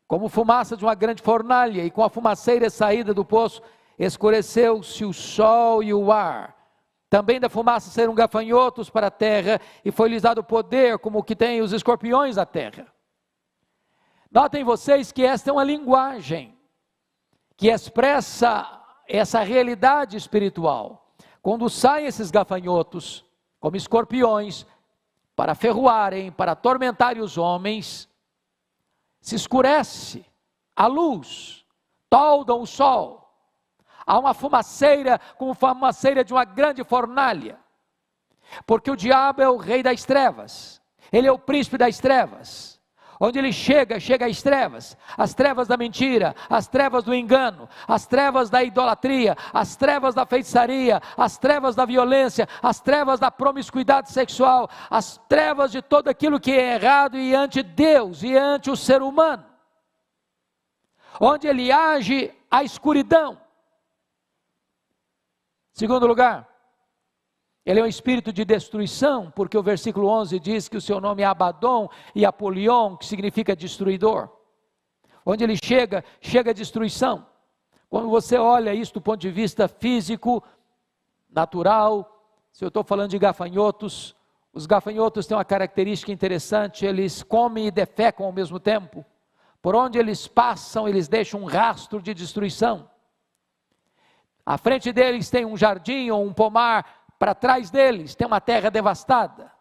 como 0.09 0.27
fumaça 0.27 0.75
de 0.75 0.83
uma 0.83 0.95
grande 0.95 1.21
fornalha, 1.21 1.85
e 1.85 1.91
com 1.91 2.03
a 2.03 2.09
fumaceira 2.09 2.67
saída 2.71 3.13
do 3.13 3.23
poço, 3.23 3.61
escureceu-se 3.95 5.05
o 5.05 5.13
sol 5.13 5.83
e 5.83 5.93
o 5.93 6.11
ar. 6.11 6.57
Também 7.07 7.39
da 7.39 7.47
fumaça 7.47 7.91
serão 7.91 8.15
gafanhotos 8.15 8.89
para 8.89 9.05
a 9.05 9.11
terra, 9.11 9.61
e 9.85 9.91
foi-lhes 9.91 10.23
dado 10.23 10.43
poder 10.43 10.97
como 10.97 11.19
o 11.19 11.23
que 11.23 11.35
tem 11.35 11.61
os 11.61 11.73
escorpiões 11.73 12.37
da 12.37 12.45
terra. 12.45 12.87
Notem 14.31 14.63
vocês 14.63 15.11
que 15.11 15.23
esta 15.23 15.51
é 15.51 15.53
uma 15.53 15.63
linguagem 15.63 16.57
que 17.55 17.67
expressa 17.67 18.67
essa 19.07 19.41
realidade 19.41 20.17
espiritual. 20.17 21.13
Quando 21.39 21.69
saem 21.69 22.07
esses 22.07 22.31
gafanhotos, 22.31 23.23
como 23.59 23.77
escorpiões, 23.77 24.65
para 25.35 25.53
ferroarem, 25.53 26.31
para 26.31 26.53
atormentarem 26.53 27.21
os 27.21 27.37
homens, 27.37 28.08
se 29.21 29.35
escurece 29.35 30.25
a 30.75 30.87
luz, 30.87 31.65
toldam 32.09 32.61
o 32.61 32.65
sol, 32.65 33.29
há 34.05 34.17
uma 34.17 34.33
fumaceira 34.33 35.19
como 35.37 35.53
fumaceira 35.53 36.23
de 36.23 36.33
uma 36.33 36.45
grande 36.45 36.83
fornalha. 36.83 37.59
Porque 38.65 38.89
o 38.89 38.95
diabo 38.95 39.41
é 39.41 39.49
o 39.49 39.57
rei 39.57 39.83
das 39.83 40.03
trevas, 40.03 40.81
ele 41.11 41.27
é 41.27 41.31
o 41.31 41.37
príncipe 41.37 41.77
das 41.77 41.99
trevas. 41.99 42.78
Onde 43.21 43.37
ele 43.37 43.51
chega, 43.51 43.99
chega 43.99 44.25
às 44.25 44.41
trevas, 44.41 44.97
as 45.17 45.33
trevas 45.33 45.67
da 45.67 45.75
mentira, 45.75 46.33
as 46.49 46.69
trevas 46.69 47.03
do 47.03 47.13
engano, 47.13 47.67
as 47.85 48.07
trevas 48.07 48.49
da 48.49 48.63
idolatria, 48.63 49.35
as 49.53 49.75
trevas 49.75 50.15
da 50.15 50.25
feitiçaria, 50.25 51.01
as 51.17 51.37
trevas 51.37 51.75
da 51.75 51.83
violência, 51.83 52.47
as 52.63 52.79
trevas 52.79 53.19
da 53.19 53.29
promiscuidade 53.29 54.09
sexual, 54.09 54.69
as 54.89 55.17
trevas 55.27 55.69
de 55.69 55.81
tudo 55.81 56.07
aquilo 56.07 56.39
que 56.39 56.51
é 56.53 56.75
errado 56.75 57.17
e 57.17 57.35
ante 57.35 57.61
Deus 57.61 58.23
e 58.23 58.37
ante 58.37 58.71
o 58.71 58.77
ser 58.77 59.01
humano. 59.01 59.45
Onde 61.19 61.45
ele 61.45 61.73
age 61.73 62.33
a 62.49 62.63
escuridão. 62.63 63.37
Segundo 65.73 66.07
lugar, 66.07 66.48
ele 67.69 67.79
é 67.79 67.83
um 67.83 67.85
espírito 67.85 68.33
de 68.33 68.43
destruição, 68.43 69.29
porque 69.29 69.55
o 69.55 69.61
versículo 69.61 70.07
11 70.07 70.39
diz 70.39 70.67
que 70.67 70.75
o 70.75 70.81
seu 70.81 70.99
nome 70.99 71.21
é 71.21 71.25
Abaddon 71.27 71.87
e 72.15 72.25
Apolion, 72.25 72.97
que 72.97 73.05
significa 73.05 73.55
destruidor. 73.55 74.27
Onde 75.23 75.43
ele 75.43 75.55
chega, 75.55 76.03
chega 76.19 76.49
a 76.49 76.53
destruição. 76.53 77.27
Quando 77.87 78.09
você 78.09 78.39
olha 78.39 78.73
isso 78.73 78.95
do 78.95 79.01
ponto 79.01 79.19
de 79.19 79.29
vista 79.29 79.67
físico, 79.67 80.43
natural, 81.29 82.25
se 82.51 82.65
eu 82.65 82.69
estou 82.69 82.83
falando 82.83 83.11
de 83.11 83.19
gafanhotos, 83.19 84.15
os 84.51 84.65
gafanhotos 84.65 85.27
têm 85.27 85.37
uma 85.37 85.45
característica 85.45 86.11
interessante, 86.11 86.87
eles 86.87 87.21
comem 87.21 87.67
e 87.67 87.71
defecam 87.71 88.25
ao 88.25 88.31
mesmo 88.31 88.59
tempo. 88.59 89.05
Por 89.61 89.75
onde 89.75 89.99
eles 89.99 90.27
passam, 90.27 90.87
eles 90.87 91.07
deixam 91.07 91.41
um 91.41 91.45
rastro 91.45 92.01
de 92.01 92.15
destruição. 92.15 92.89
À 94.43 94.57
frente 94.57 94.91
deles 94.91 95.29
tem 95.29 95.45
um 95.45 95.55
jardim 95.55 96.09
ou 96.09 96.25
um 96.25 96.33
pomar 96.33 96.98
para 97.19 97.35
trás 97.35 97.69
deles 97.69 98.15
tem 98.15 98.25
uma 98.25 98.39
terra 98.39 98.71
devastada. 98.71 99.51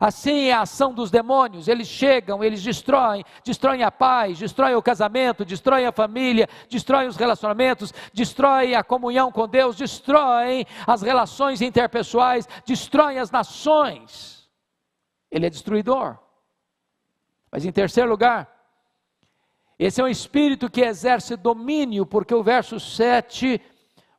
Assim 0.00 0.46
é 0.46 0.52
a 0.52 0.62
ação 0.62 0.92
dos 0.92 1.08
demônios, 1.08 1.68
eles 1.68 1.86
chegam, 1.86 2.42
eles 2.42 2.60
destroem, 2.60 3.24
destroem 3.44 3.84
a 3.84 3.92
paz, 3.92 4.36
destroem 4.36 4.74
o 4.74 4.82
casamento, 4.82 5.44
destroem 5.44 5.86
a 5.86 5.92
família, 5.92 6.48
destroem 6.68 7.06
os 7.06 7.16
relacionamentos, 7.16 7.94
destroem 8.12 8.74
a 8.74 8.82
comunhão 8.82 9.30
com 9.30 9.46
Deus, 9.46 9.76
destroem 9.76 10.66
as 10.84 11.00
relações 11.00 11.62
interpessoais, 11.62 12.48
destroem 12.66 13.20
as 13.20 13.30
nações. 13.30 14.50
Ele 15.30 15.46
é 15.46 15.50
destruidor. 15.50 16.18
Mas 17.52 17.64
em 17.64 17.70
terceiro 17.70 18.10
lugar, 18.10 18.52
esse 19.78 20.00
é 20.00 20.04
um 20.04 20.08
espírito 20.08 20.68
que 20.68 20.80
exerce 20.80 21.36
domínio, 21.36 22.04
porque 22.04 22.34
o 22.34 22.42
verso 22.42 22.80
7 22.80 23.60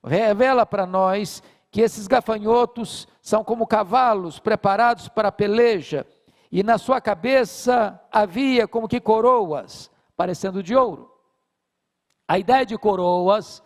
revela 0.01 0.65
para 0.65 0.85
nós 0.85 1.43
que 1.75 1.81
esses 1.81 2.07
gafanhotos 2.07 3.05
são 3.21 3.43
como 3.43 3.67
cavalos 3.67 4.39
preparados 4.39 5.09
para 5.09 5.27
a 5.27 5.31
peleja, 5.31 6.07
e 6.49 6.63
na 6.63 6.77
sua 6.77 7.01
cabeça 7.01 8.01
havia 8.09 8.65
como 8.65 8.87
que 8.87 9.01
coroas, 9.01 9.91
parecendo 10.15 10.63
de 10.63 10.73
ouro. 10.73 11.13
A 12.25 12.39
ideia 12.39 12.65
de 12.65 12.77
coroas 12.77 13.61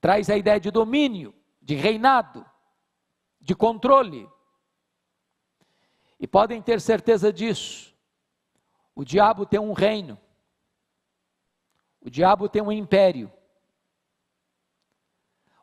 traz 0.00 0.30
a 0.30 0.36
ideia 0.38 0.58
de 0.58 0.70
domínio, 0.70 1.34
de 1.60 1.74
reinado, 1.74 2.42
de 3.38 3.54
controle. 3.54 4.26
E 6.18 6.26
podem 6.26 6.62
ter 6.62 6.80
certeza 6.80 7.30
disso. 7.30 7.94
O 8.94 9.04
diabo 9.04 9.44
tem 9.44 9.60
um 9.60 9.74
reino. 9.74 10.18
O 12.00 12.08
diabo 12.08 12.48
tem 12.48 12.62
um 12.62 12.72
império. 12.72 13.30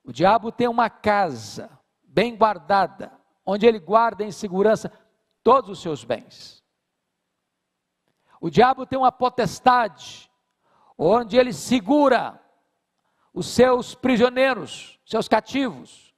O 0.03 0.12
diabo 0.12 0.51
tem 0.51 0.67
uma 0.67 0.89
casa 0.89 1.79
bem 2.03 2.36
guardada, 2.36 3.12
onde 3.45 3.65
ele 3.65 3.79
guarda 3.79 4.24
em 4.24 4.31
segurança 4.31 4.91
todos 5.41 5.69
os 5.69 5.81
seus 5.81 6.03
bens. 6.03 6.62
O 8.39 8.49
diabo 8.49 8.86
tem 8.86 8.99
uma 8.99 9.12
potestade, 9.12 10.30
onde 10.97 11.38
ele 11.38 11.54
segura 11.54 12.39
os 13.34 13.47
seus 13.47 13.95
prisioneiros, 13.95 14.99
seus 15.06 15.30
cativos. 15.30 16.13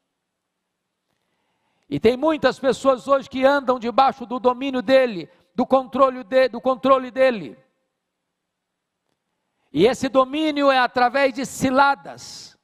E 1.87 1.99
tem 1.99 2.17
muitas 2.17 2.57
pessoas 2.57 3.07
hoje 3.07 3.29
que 3.29 3.45
andam 3.45 3.77
debaixo 3.77 4.25
do 4.25 4.39
domínio 4.39 4.81
dele, 4.81 5.29
do 5.53 5.65
controle, 5.65 6.23
de, 6.23 6.49
do 6.49 6.59
controle 6.59 7.11
dele. 7.11 7.55
E 9.71 9.85
esse 9.85 10.09
domínio 10.09 10.71
é 10.71 10.79
através 10.79 11.33
de 11.33 11.45
ciladas 11.45 12.54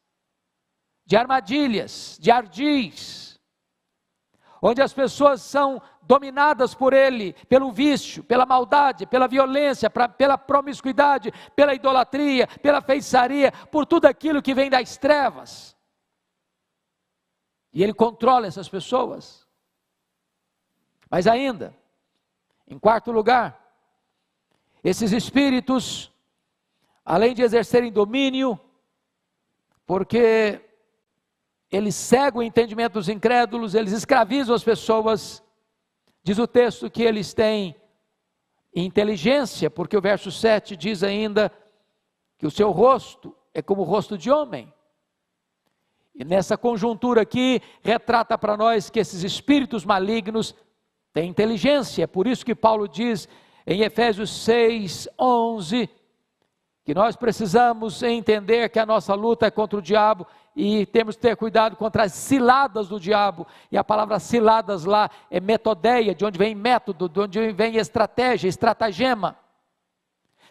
de 1.12 1.17
armadilhas, 1.17 2.17
de 2.21 2.32
ardis, 2.32 3.38
onde 4.62 4.82
as 4.82 4.93
pessoas 4.93 5.41
são 5.41 5.82
dominadas 6.02 6.74
por 6.74 6.93
ele, 6.93 7.34
pelo 7.50 7.69
vício, 7.69 8.24
pela 8.24 8.45
maldade, 8.45 9.06
pela 9.06 9.28
violência, 9.28 9.89
pra, 9.89 10.08
pela 10.08 10.38
promiscuidade, 10.38 11.30
pela 11.54 11.74
idolatria, 11.74 12.47
pela 12.47 12.82
feitiçaria, 12.82 13.52
por 13.69 13.86
tudo 13.86 14.06
aquilo 14.06 14.41
que 14.41 14.54
vem 14.54 14.69
das 14.69 14.95
trevas. 14.95 15.76
E 17.74 17.84
ele 17.84 17.93
controla 17.93 18.47
essas 18.47 18.69
pessoas. 18.69 19.45
Mas 21.10 21.28
ainda, 21.28 21.76
em 22.65 22.80
quarto 22.80 23.12
lugar, 23.12 23.60
esses 24.82 25.12
espíritos, 25.12 26.10
além 27.04 27.36
de 27.36 27.41
exercerem 27.41 27.91
domínio, 27.91 28.58
porque 29.86 30.70
eles 31.71 31.95
cegam 31.95 32.41
o 32.41 32.43
entendimento 32.43 32.93
dos 32.93 33.07
incrédulos, 33.07 33.73
eles 33.73 33.93
escravizam 33.93 34.53
as 34.53 34.63
pessoas. 34.63 35.41
Diz 36.21 36.38
o 36.38 36.45
texto 36.45 36.89
que 36.89 37.01
eles 37.01 37.34
têm 37.34 37.75
inteligência, 38.75 39.69
porque 39.69 39.95
o 39.95 40.01
verso 40.01 40.31
7 40.31 40.75
diz 40.75 41.01
ainda 41.01 41.51
que 42.38 42.45
o 42.45 42.51
seu 42.51 42.71
rosto 42.71 43.36
é 43.53 43.62
como 43.62 43.81
o 43.81 43.86
rosto 43.86 44.17
de 44.17 44.29
homem. 44.29 44.71
E 46.13 46.25
nessa 46.25 46.57
conjuntura 46.57 47.21
aqui, 47.21 47.62
retrata 47.81 48.38
para 48.38 48.57
nós 48.57 48.89
que 48.89 48.99
esses 48.99 49.23
espíritos 49.23 49.86
malignos 49.86 50.53
têm 51.13 51.29
inteligência. 51.29 52.03
É 52.03 52.07
por 52.07 52.27
isso 52.27 52.45
que 52.45 52.53
Paulo 52.53 52.88
diz 52.88 53.29
em 53.65 53.81
Efésios 53.81 54.29
6, 54.43 55.07
11, 55.17 55.89
que 56.84 56.94
nós 56.94 57.15
precisamos 57.15 58.02
entender 58.02 58.70
que 58.70 58.80
a 58.80 58.86
nossa 58.86 59.13
luta 59.13 59.46
é 59.46 59.52
contra 59.52 59.80
o 59.80 59.82
diabo 59.82 60.26
e 60.56 60.86
temos 60.86 61.15
que 61.15 61.22
ter 61.22 61.36
cuidado 61.36 61.76
contra 61.76 62.04
as 62.04 62.13
ciladas 62.13 62.88
do 62.88 63.00
diabo. 63.00 63.46
E 63.72 63.78
a 63.78 63.84
palavra 63.84 64.20
ciladas 64.20 64.84
lá 64.86 65.10
é 65.30 65.39
metodeia, 65.39 66.15
de 66.15 66.26
onde 66.26 66.38
vem 66.38 66.56
método, 66.56 67.08
de 67.08 67.20
onde 67.20 67.52
vem 67.52 67.78
estratégia, 67.78 68.48
estratagema. 68.48 69.38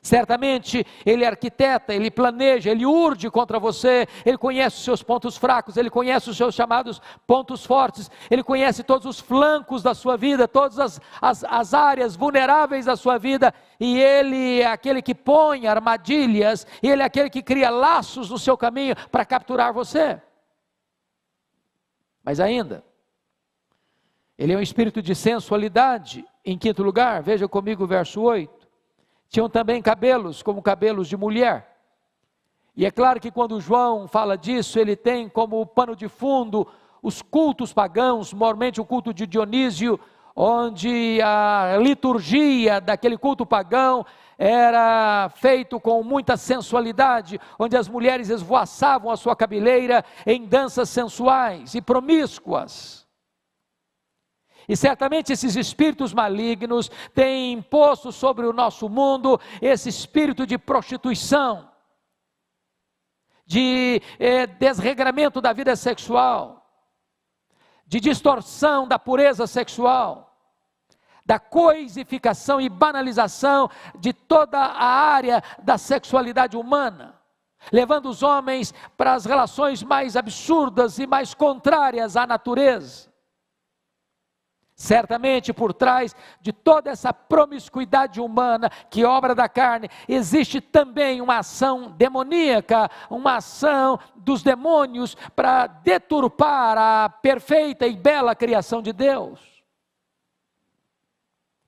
Certamente 0.03 0.87
ele 1.05 1.27
arquiteta, 1.27 1.93
ele 1.93 2.11
planeja, 2.11 2.71
ele 2.71 2.87
urde 2.87 3.31
contra 3.31 3.59
você, 3.59 4.07
ele 4.25 4.39
conhece 4.39 4.79
os 4.79 4.85
seus 4.85 5.03
pontos 5.03 5.37
fracos, 5.37 5.77
ele 5.77 5.91
conhece 5.91 6.31
os 6.31 6.37
seus 6.39 6.55
chamados 6.55 7.03
pontos 7.27 7.67
fortes, 7.67 8.11
ele 8.31 8.43
conhece 8.43 8.83
todos 8.83 9.07
os 9.07 9.21
flancos 9.21 9.83
da 9.83 9.93
sua 9.93 10.17
vida, 10.17 10.49
todas 10.49 10.79
as, 10.79 11.01
as, 11.21 11.45
as 11.45 11.75
áreas 11.75 12.17
vulneráveis 12.17 12.87
da 12.87 12.97
sua 12.97 13.19
vida, 13.19 13.53
e 13.79 14.01
ele 14.01 14.63
é 14.63 14.67
aquele 14.67 15.03
que 15.03 15.15
põe 15.15 15.67
armadilhas, 15.67 16.67
e 16.83 16.89
ele 16.89 17.03
é 17.03 17.05
aquele 17.05 17.29
que 17.29 17.43
cria 17.43 17.69
laços 17.69 18.31
no 18.31 18.39
seu 18.39 18.57
caminho 18.57 18.97
para 19.11 19.27
capturar 19.27 19.71
você. 19.71 20.21
Mas 22.25 22.41
ainda, 22.41 22.83
ele 24.39 24.55
é 24.55 24.57
um 24.57 24.63
espírito 24.63 25.03
de 25.03 25.15
sensualidade, 25.15 26.25
em 26.43 26.57
quinto 26.57 26.83
lugar, 26.83 27.23
veja 27.23 27.47
comigo 27.47 27.85
o 27.85 27.87
verso 27.87 28.23
8 28.23 28.60
tinham 29.31 29.49
também 29.49 29.81
cabelos, 29.81 30.43
como 30.43 30.61
cabelos 30.61 31.09
de 31.09 31.16
mulher. 31.16 31.79
E 32.77 32.85
é 32.85 32.90
claro 32.90 33.21
que 33.21 33.31
quando 33.31 33.61
João 33.61 34.09
fala 34.09 34.37
disso, 34.37 34.79
ele 34.79 34.97
tem 34.97 35.29
como 35.29 35.64
pano 35.64 35.95
de 35.95 36.09
fundo 36.09 36.66
os 37.03 37.23
cultos 37.23 37.73
pagãos, 37.73 38.33
mormente 38.33 38.81
o 38.81 38.85
culto 38.85 39.14
de 39.14 39.27
Dionísio, 39.27 39.99
onde 40.35 41.21
a 41.23 41.79
liturgia 41.81 42.81
daquele 42.81 43.16
culto 43.16 43.47
pagão 43.47 44.05
era 44.37 45.31
feito 45.37 45.79
com 45.79 46.03
muita 46.03 46.37
sensualidade, 46.37 47.40
onde 47.59 47.77
as 47.77 47.88
mulheres 47.88 48.31
esvoaçavam 48.31 49.11
a 49.11 49.16
sua 49.16 49.37
cabeleira 49.37 50.05
em 50.27 50.45
danças 50.45 50.88
sensuais 50.88 51.75
e 51.75 51.81
promíscuas. 51.81 53.07
E 54.70 54.76
certamente 54.76 55.33
esses 55.33 55.56
espíritos 55.56 56.14
malignos 56.14 56.88
têm 57.12 57.54
imposto 57.54 58.12
sobre 58.12 58.46
o 58.46 58.52
nosso 58.52 58.88
mundo 58.88 59.40
esse 59.61 59.88
espírito 59.88 60.46
de 60.46 60.56
prostituição, 60.56 61.68
de 63.44 64.00
eh, 64.20 64.46
desregramento 64.46 65.40
da 65.40 65.52
vida 65.52 65.74
sexual, 65.74 66.70
de 67.85 67.98
distorção 67.98 68.87
da 68.87 68.96
pureza 68.96 69.44
sexual, 69.48 70.38
da 71.26 71.40
coisificação 71.40 72.61
e 72.61 72.68
banalização 72.68 73.68
de 73.98 74.12
toda 74.12 74.56
a 74.56 74.87
área 74.87 75.42
da 75.64 75.76
sexualidade 75.78 76.56
humana 76.56 77.18
levando 77.72 78.09
os 78.09 78.22
homens 78.22 78.72
para 78.96 79.12
as 79.12 79.26
relações 79.26 79.83
mais 79.83 80.16
absurdas 80.16 80.98
e 80.98 81.06
mais 81.06 81.35
contrárias 81.35 82.16
à 82.16 82.26
natureza. 82.26 83.10
Certamente 84.81 85.53
por 85.53 85.75
trás 85.75 86.16
de 86.40 86.55
toda 86.55 86.88
essa 86.88 87.12
promiscuidade 87.12 88.19
humana 88.19 88.71
que 88.88 89.05
obra 89.05 89.35
da 89.35 89.47
carne, 89.47 89.90
existe 90.09 90.59
também 90.59 91.21
uma 91.21 91.40
ação 91.40 91.90
demoníaca, 91.90 92.90
uma 93.11 93.37
ação 93.37 93.99
dos 94.16 94.43
demônios 94.43 95.14
para 95.37 95.66
deturpar 95.66 96.79
a 96.79 97.11
perfeita 97.11 97.87
e 97.87 97.95
bela 97.95 98.35
criação 98.35 98.81
de 98.81 98.95
Deus. 98.95 99.62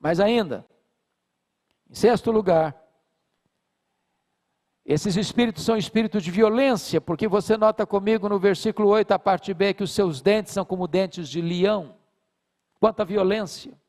Mas 0.01 0.18
ainda, 0.18 0.64
em 1.90 1.94
sexto 1.94 2.31
lugar, 2.31 2.75
esses 4.87 5.18
espíritos 5.18 5.66
são 5.66 5.77
espíritos 5.77 6.25
de 6.25 6.31
violência, 6.31 6.98
porque 6.98 7.29
você 7.29 7.59
nota 7.59 7.85
comigo 7.85 8.27
no 8.27 8.38
versículo 8.38 8.88
8, 8.88 9.12
a 9.12 9.18
parte 9.18 9.53
B, 9.53 9.75
que 9.75 9.85
os 9.85 9.92
seus 9.92 10.22
dentes 10.22 10.55
são 10.55 10.64
como 10.64 10.88
dentes 10.88 11.29
de 11.29 11.42
leão 11.42 12.01
quanta 12.83 13.05
violência, 13.05 13.81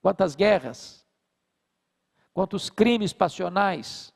quantas 0.00 0.36
guerras, 0.36 1.04
quantos 2.32 2.70
crimes 2.70 3.12
passionais, 3.12 4.14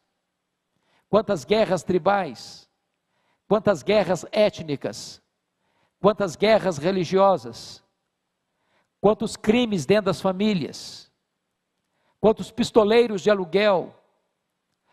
quantas 1.09 1.45
guerras 1.45 1.83
tribais, 1.83 2.71
quantas 3.49 3.83
guerras 3.83 4.25
étnicas, 4.31 5.21
quantas 6.01 6.37
guerras 6.37 6.79
religiosas, 6.79 7.83
quantos 9.01 9.37
crimes 9.37 9.85
dentro 9.85 10.05
das 10.05 10.21
famílias, 10.21 11.11
quantos 12.21 12.53
pistoleiros 12.53 13.23
de 13.23 13.31
aluguel, 13.33 13.93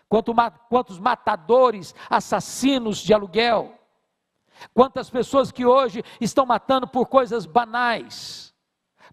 quantos 0.09 0.97
matadores, 0.97 1.93
assassinos 2.09 2.97
de 2.97 3.13
aluguel, 3.13 3.77
quantas 4.73 5.07
pessoas 5.07 5.51
que 5.51 5.67
hoje 5.67 6.03
estão 6.19 6.47
matando 6.47 6.87
por 6.87 7.05
coisas 7.05 7.45
banais 7.45 8.50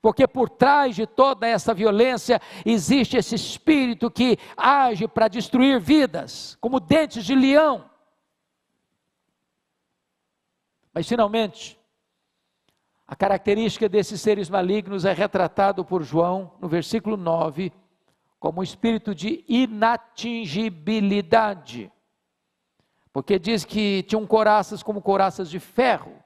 porque 0.01 0.27
por 0.27 0.49
trás 0.49 0.97
de 0.97 1.07
toda 1.07 1.47
essa 1.47 1.75
violência 1.75 2.41
existe 2.65 3.17
esse 3.17 3.35
espírito 3.35 4.11
que 4.11 4.39
age 4.57 5.07
para 5.09 5.29
destruir 5.29 5.79
vidas, 5.81 6.57
como 6.61 6.81
dentes 6.81 7.25
de 7.25 7.35
leão. 7.35 7.91
Mas 10.93 11.09
finalmente, 11.09 11.79
a 13.07 13.17
característica 13.17 13.89
desses 13.89 14.21
seres 14.21 14.51
malignos 14.51 15.05
é 15.05 15.13
retratado 15.13 15.85
por 15.85 16.03
João 16.03 16.55
no 16.61 16.67
versículo 16.69 17.17
9 17.17 17.73
como 18.39 18.61
um 18.61 18.63
espírito 18.63 19.15
de 19.15 19.45
inatingibilidade. 19.49 21.91
Porque 23.13 23.39
diz 23.39 23.65
que 23.65 24.03
tinham 24.05 24.27
coraças 24.27 24.83
como 24.83 25.03
coraças 25.03 25.51
de 25.51 25.59
ferro 25.59 26.23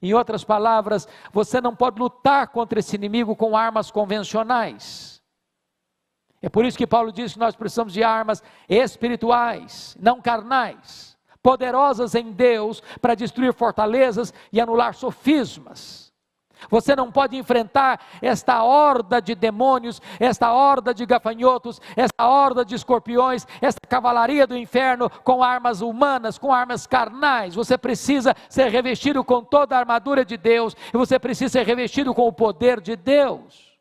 em 0.00 0.14
outras 0.14 0.44
palavras, 0.44 1.06
você 1.32 1.60
não 1.60 1.74
pode 1.74 1.98
lutar 1.98 2.48
contra 2.48 2.78
esse 2.78 2.96
inimigo 2.96 3.34
com 3.34 3.56
armas 3.56 3.90
convencionais. 3.90 5.22
É 6.40 6.48
por 6.48 6.64
isso 6.64 6.78
que 6.78 6.86
Paulo 6.86 7.10
diz 7.10 7.32
que 7.32 7.38
nós 7.38 7.56
precisamos 7.56 7.92
de 7.92 8.02
armas 8.02 8.42
espirituais, 8.68 9.96
não 9.98 10.20
carnais, 10.20 11.16
poderosas 11.42 12.14
em 12.14 12.30
Deus 12.30 12.82
para 13.00 13.14
destruir 13.14 13.52
fortalezas 13.54 14.32
e 14.52 14.60
anular 14.60 14.94
sofismas. 14.94 16.05
Você 16.70 16.96
não 16.96 17.10
pode 17.10 17.36
enfrentar 17.36 18.00
esta 18.20 18.62
horda 18.62 19.20
de 19.20 19.34
demônios, 19.34 20.00
esta 20.18 20.52
horda 20.52 20.92
de 20.92 21.04
gafanhotos, 21.06 21.80
esta 21.96 22.28
horda 22.28 22.64
de 22.64 22.74
escorpiões, 22.74 23.46
esta 23.60 23.80
cavalaria 23.88 24.46
do 24.46 24.56
inferno 24.56 25.08
com 25.08 25.42
armas 25.42 25.80
humanas, 25.80 26.38
com 26.38 26.52
armas 26.52 26.86
carnais. 26.86 27.54
Você 27.54 27.78
precisa 27.78 28.34
ser 28.48 28.68
revestido 28.68 29.24
com 29.24 29.42
toda 29.42 29.76
a 29.76 29.78
armadura 29.78 30.24
de 30.24 30.36
Deus 30.36 30.74
e 30.92 30.96
você 30.96 31.18
precisa 31.18 31.52
ser 31.52 31.66
revestido 31.66 32.14
com 32.14 32.26
o 32.26 32.32
poder 32.32 32.80
de 32.80 32.96
Deus. 32.96 33.76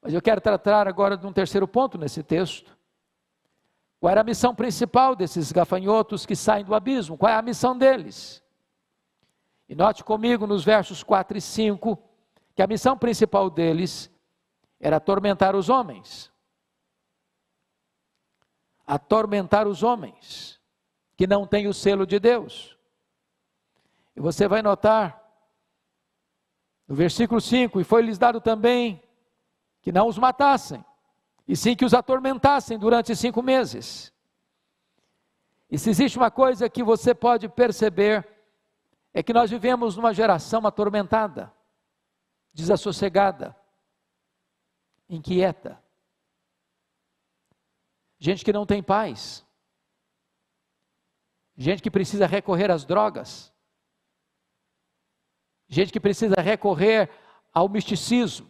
Mas 0.00 0.14
eu 0.14 0.22
quero 0.22 0.40
tratar 0.40 0.88
agora 0.88 1.16
de 1.16 1.26
um 1.26 1.32
terceiro 1.32 1.66
ponto 1.68 1.98
nesse 1.98 2.22
texto. 2.22 2.76
Qual 4.00 4.10
era 4.10 4.20
a 4.20 4.24
missão 4.24 4.54
principal 4.54 5.16
desses 5.16 5.50
gafanhotos 5.50 6.24
que 6.24 6.36
saem 6.36 6.64
do 6.64 6.74
abismo? 6.74 7.18
Qual 7.18 7.30
é 7.30 7.34
a 7.34 7.42
missão 7.42 7.76
deles? 7.76 8.42
E 9.68 9.74
note 9.74 10.02
comigo 10.02 10.46
nos 10.46 10.64
versos 10.64 11.02
4 11.02 11.36
e 11.36 11.40
5 11.40 11.98
que 12.54 12.62
a 12.62 12.66
missão 12.66 12.96
principal 12.96 13.50
deles 13.50 14.10
era 14.80 14.96
atormentar 14.96 15.54
os 15.54 15.68
homens. 15.68 16.32
Atormentar 18.86 19.68
os 19.68 19.82
homens 19.82 20.58
que 21.16 21.26
não 21.26 21.46
têm 21.46 21.66
o 21.66 21.74
selo 21.74 22.06
de 22.06 22.18
Deus. 22.18 22.76
E 24.16 24.20
você 24.20 24.48
vai 24.48 24.62
notar 24.62 25.22
no 26.86 26.94
versículo 26.94 27.40
5: 27.40 27.80
E 27.80 27.84
foi-lhes 27.84 28.16
dado 28.16 28.40
também 28.40 29.02
que 29.82 29.92
não 29.92 30.08
os 30.08 30.18
matassem, 30.18 30.84
e 31.46 31.54
sim 31.54 31.76
que 31.76 31.84
os 31.84 31.94
atormentassem 31.94 32.78
durante 32.78 33.14
cinco 33.14 33.42
meses. 33.42 34.12
E 35.70 35.78
se 35.78 35.90
existe 35.90 36.16
uma 36.16 36.30
coisa 36.30 36.68
que 36.68 36.82
você 36.82 37.14
pode 37.14 37.48
perceber, 37.48 38.26
é 39.12 39.22
que 39.22 39.32
nós 39.32 39.50
vivemos 39.50 39.96
numa 39.96 40.12
geração 40.12 40.66
atormentada, 40.66 41.52
desassossegada, 42.52 43.56
inquieta. 45.08 45.82
Gente 48.18 48.44
que 48.44 48.52
não 48.52 48.66
tem 48.66 48.82
paz. 48.82 49.46
Gente 51.56 51.82
que 51.82 51.90
precisa 51.90 52.26
recorrer 52.26 52.70
às 52.70 52.84
drogas. 52.84 53.52
Gente 55.68 55.92
que 55.92 56.00
precisa 56.00 56.40
recorrer 56.40 57.10
ao 57.52 57.68
misticismo. 57.68 58.48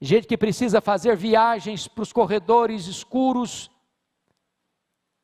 Gente 0.00 0.26
que 0.26 0.36
precisa 0.36 0.80
fazer 0.80 1.16
viagens 1.16 1.86
para 1.86 2.02
os 2.02 2.12
corredores 2.12 2.86
escuros 2.86 3.70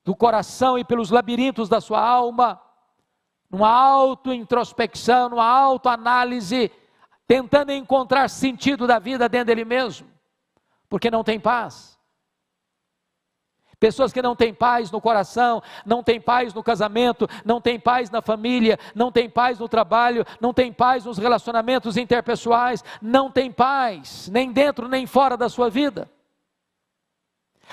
do 0.05 0.15
coração 0.15 0.79
e 0.79 0.85
pelos 0.85 1.11
labirintos 1.11 1.69
da 1.69 1.81
sua 1.81 2.01
alma 2.01 2.63
numa 3.51 3.71
auto-introspecção, 3.71 5.29
numa 5.29 5.47
autoanálise, 5.47 6.71
tentando 7.27 7.73
encontrar 7.73 8.29
sentido 8.29 8.87
da 8.87 8.99
vida 8.99 9.29
dentro 9.29 9.47
dele 9.47 9.65
mesmo, 9.65 10.07
porque 10.89 11.11
não 11.11 11.25
tem 11.25 11.41
paz. 11.41 11.97
Pessoas 13.79 14.11
que 14.11 14.23
não 14.23 14.35
têm 14.35 14.55
paz 14.55 14.91
no 14.91 15.01
coração, 15.03 15.63
não 15.85 16.03
têm 16.03 16.19
paz 16.19 16.55
no 16.55 16.63
casamento, 16.63 17.29
não 17.45 17.61
têm 17.61 17.79
paz 17.79 18.11
na 18.11 18.23
família, 18.23 18.79
não 18.95 19.13
têm 19.13 19.29
paz 19.29 19.59
no 19.59 19.69
trabalho, 19.69 20.25
não 20.41 20.55
têm 20.55 20.73
paz 20.73 21.05
nos 21.05 21.19
relacionamentos 21.19 21.99
interpessoais, 21.99 22.83
não 23.03 23.31
têm 23.31 23.53
paz, 23.53 24.31
nem 24.33 24.51
dentro 24.51 24.89
nem 24.89 25.07
fora 25.07 25.37
da 25.37 25.51
sua 25.51 25.69
vida. 25.69 26.11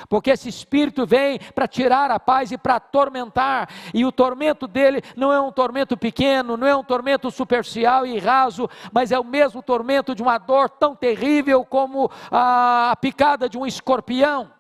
Porque 0.10 0.32
esse 0.32 0.50
espírito 0.50 1.06
vem 1.06 1.40
para 1.54 1.68
tirar 1.68 2.12
a 2.12 2.20
paz 2.20 2.52
e 2.52 2.58
para 2.58 2.76
atormentar, 2.76 3.70
e 3.94 4.06
o 4.06 4.12
tormento 4.12 4.68
dele 4.68 5.02
não 5.16 5.32
é 5.32 5.40
um 5.40 5.52
tormento 5.52 5.96
pequeno, 5.96 6.58
não 6.58 6.68
é 6.68 6.76
um 6.76 6.84
tormento 6.84 7.30
superficial 7.30 8.06
e 8.06 8.18
raso, 8.20 8.70
mas 8.92 9.12
é 9.12 9.20
o 9.20 9.24
mesmo 9.24 9.62
tormento 9.62 10.16
de 10.16 10.22
uma 10.22 10.38
dor 10.38 10.70
tão 10.70 10.96
terrível 10.96 11.64
como 11.64 12.10
a 12.32 12.96
picada 13.00 13.48
de 13.48 13.58
um 13.58 13.66
escorpião. 13.66 14.52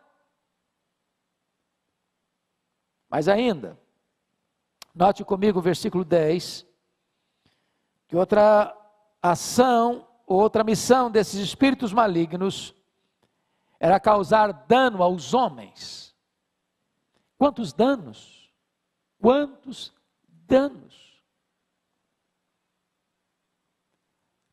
Mas 3.10 3.28
ainda, 3.28 3.80
note 4.94 5.24
comigo 5.24 5.60
o 5.60 5.62
versículo 5.62 6.04
10, 6.04 6.66
que 8.08 8.16
outra 8.16 8.76
ação, 9.22 10.08
outra 10.26 10.64
missão 10.64 11.10
desses 11.12 11.40
espíritos 11.40 11.94
malignos 11.94 12.76
era 13.84 14.00
causar 14.00 14.54
dano 14.66 15.04
aos 15.04 15.34
homens. 15.34 16.16
Quantos 17.38 17.74
danos? 17.74 18.50
Quantos 19.20 19.94
danos? 20.26 21.22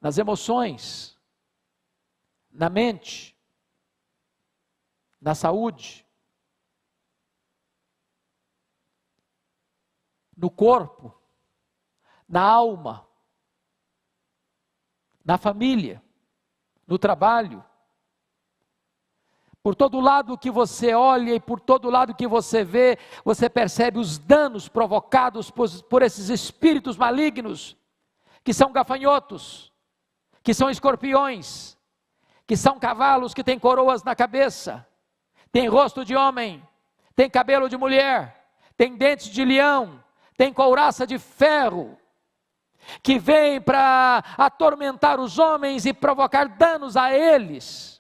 Nas 0.01 0.19
emoções, 0.19 1.17
na 2.51 2.69
mente, 2.69 3.39
na 5.21 5.33
saúde, 5.33 6.05
no 10.37 10.51
corpo, 10.51 11.17
na 12.29 12.43
alma, 12.43 13.09
na 15.25 15.39
família, 15.39 16.03
no 16.85 16.99
trabalho, 16.99 17.65
por 19.63 19.75
todo 19.75 20.01
lado 20.01 20.39
que 20.39 20.51
você 20.51 20.95
olha 20.95 21.35
e 21.35 21.41
por 21.41 21.61
todo 21.61 21.91
lado 21.91 22.15
que 22.15 22.27
você 22.27 22.65
vê, 22.65 22.99
você 23.25 23.49
percebe 23.49 23.99
os 23.99 24.17
danos 24.17 24.69
provocados 24.69 25.51
por, 25.51 25.69
por 25.85 26.03
esses 26.03 26.31
espíritos 26.31 26.97
malignos, 26.97 27.77
que 28.43 28.55
são 28.55 28.73
gafanhotos, 28.73 29.71
que 30.43 30.55
são 30.55 30.71
escorpiões, 30.71 31.77
que 32.47 32.57
são 32.57 32.79
cavalos 32.79 33.35
que 33.35 33.45
têm 33.45 33.59
coroas 33.59 34.03
na 34.03 34.17
cabeça, 34.17 34.87
têm 35.53 35.69
rosto 35.69 36.05
de 36.05 36.17
homem, 36.17 36.67
têm 37.15 37.29
cabelo 37.29 37.69
de 37.69 37.77
mulher, 37.77 38.51
têm 38.79 38.97
dentes 38.97 39.29
de 39.29 39.45
leão, 39.45 40.03
têm 40.39 40.55
couraça 40.55 41.07
de 41.07 41.19
ferro, 41.19 41.99
que 43.03 43.19
vem 43.19 43.61
para 43.61 44.25
atormentar 44.39 45.21
os 45.21 45.39
homens 45.39 45.85
e 45.85 45.93
provocar 45.93 46.49
danos 46.49 46.97
a 46.97 47.13
eles. 47.13 48.00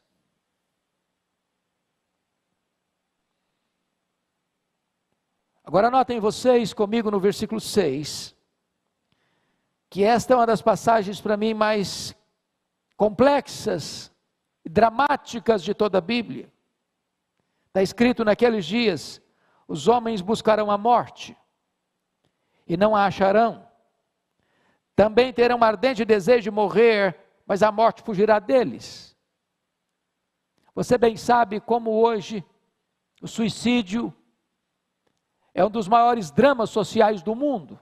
Agora 5.70 5.88
notem 5.88 6.18
vocês 6.18 6.74
comigo 6.74 7.12
no 7.12 7.20
versículo 7.20 7.61
6, 7.61 8.35
que 9.88 10.02
esta 10.02 10.33
é 10.33 10.37
uma 10.37 10.44
das 10.44 10.61
passagens 10.61 11.20
para 11.20 11.37
mim 11.37 11.54
mais 11.54 12.12
complexas 12.96 14.12
e 14.64 14.68
dramáticas 14.68 15.62
de 15.62 15.72
toda 15.72 15.98
a 15.98 16.00
Bíblia. 16.00 16.52
Está 17.68 17.85
escrito 17.85 18.24
naqueles 18.24 18.66
dias: 18.66 19.22
os 19.68 19.87
homens 19.87 20.20
buscarão 20.20 20.72
a 20.72 20.76
morte 20.76 21.37
e 22.66 22.76
não 22.76 22.96
a 22.96 23.06
acharão. 23.06 23.64
Também 24.96 25.33
terão 25.33 25.59
um 25.59 25.62
ardente 25.62 26.04
desejo 26.04 26.42
de 26.42 26.50
morrer, 26.50 27.16
mas 27.46 27.62
a 27.62 27.70
morte 27.70 28.02
fugirá 28.02 28.40
deles. 28.40 29.16
Você 30.74 30.98
bem 30.98 31.16
sabe 31.16 31.61
como 31.61 31.92
hoje 31.92 32.44
o 33.22 33.28
suicídio 33.28 34.12
é 35.55 35.65
um 35.65 35.71
dos 35.71 35.89
maiores 35.89 36.31
dramas 36.31 36.71
sociais 36.71 37.23
do 37.23 37.35
mundo. 37.35 37.79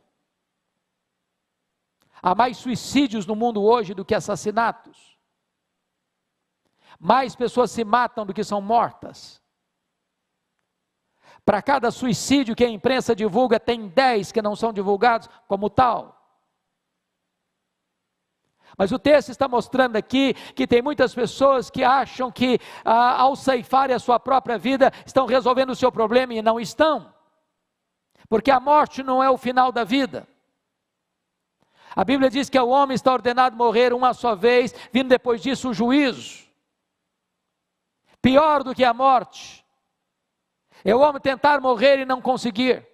Há 2.21 2.35
mais 2.35 2.57
suicídios 2.57 3.27
no 3.27 3.37
mundo 3.37 3.63
hoje 3.63 3.95
do 3.95 4.05
que 4.05 4.15
assassinatos. 4.15 5.17
Mais 6.99 7.37
pessoas 7.37 7.71
se 7.71 7.85
matam 7.85 8.27
do 8.27 8.35
que 8.35 8.43
são 8.43 8.61
mortas. 8.61 9.41
Para 11.45 11.63
cada 11.63 11.91
suicídio 11.91 12.57
que 12.57 12.65
a 12.65 12.69
imprensa 12.69 13.15
divulga, 13.15 13.61
tem 13.61 13.89
10 13.89 14.33
que 14.33 14.43
não 14.43 14.57
são 14.57 14.73
divulgados 14.73 15.29
como 15.47 15.71
tal. 15.71 16.19
Mas 18.77 18.93
o 18.93 18.99
texto 18.99 19.31
está 19.31 19.49
mostrando 19.49 19.97
aqui 19.97 20.35
que 20.55 20.67
tem 20.67 20.83
muitas 20.83 21.15
pessoas 21.15 21.71
que 21.71 21.83
acham 21.83 22.31
que 22.31 22.61
ah, 22.85 23.21
ao 23.21 23.35
ceifarem 23.35 23.95
a 23.95 23.99
sua 23.99 24.21
própria 24.21 24.59
vida 24.59 24.93
estão 25.07 25.27
resolvendo 25.27 25.71
o 25.71 25.77
seu 25.77 25.91
problema 25.91 26.35
e 26.35 26.43
não 26.43 26.61
estão. 26.61 27.13
Porque 28.29 28.51
a 28.51 28.61
morte 28.61 29.03
não 29.03 29.23
é 29.23 29.31
o 29.31 29.39
final 29.39 29.73
da 29.73 29.85
vida. 29.85 30.29
A 31.97 32.05
Bíblia 32.05 32.31
diz 32.31 32.51
que 32.51 32.59
o 32.59 32.69
homem 32.69 32.95
está 32.95 33.13
ordenado 33.13 33.57
morrer 33.57 33.93
uma 33.93 34.13
só 34.13 34.35
vez, 34.35 34.75
vindo 34.93 35.09
depois 35.09 35.43
disso 35.43 35.71
o 35.71 35.75
juízo. 35.75 36.47
Pior 38.21 38.63
do 38.63 38.75
que 38.75 38.85
a 38.85 38.93
morte 38.93 39.65
é 40.85 40.95
o 40.95 41.01
homem 41.01 41.21
tentar 41.21 41.61
morrer 41.61 42.01
e 42.01 42.05
não 42.05 42.21
conseguir. 42.21 42.87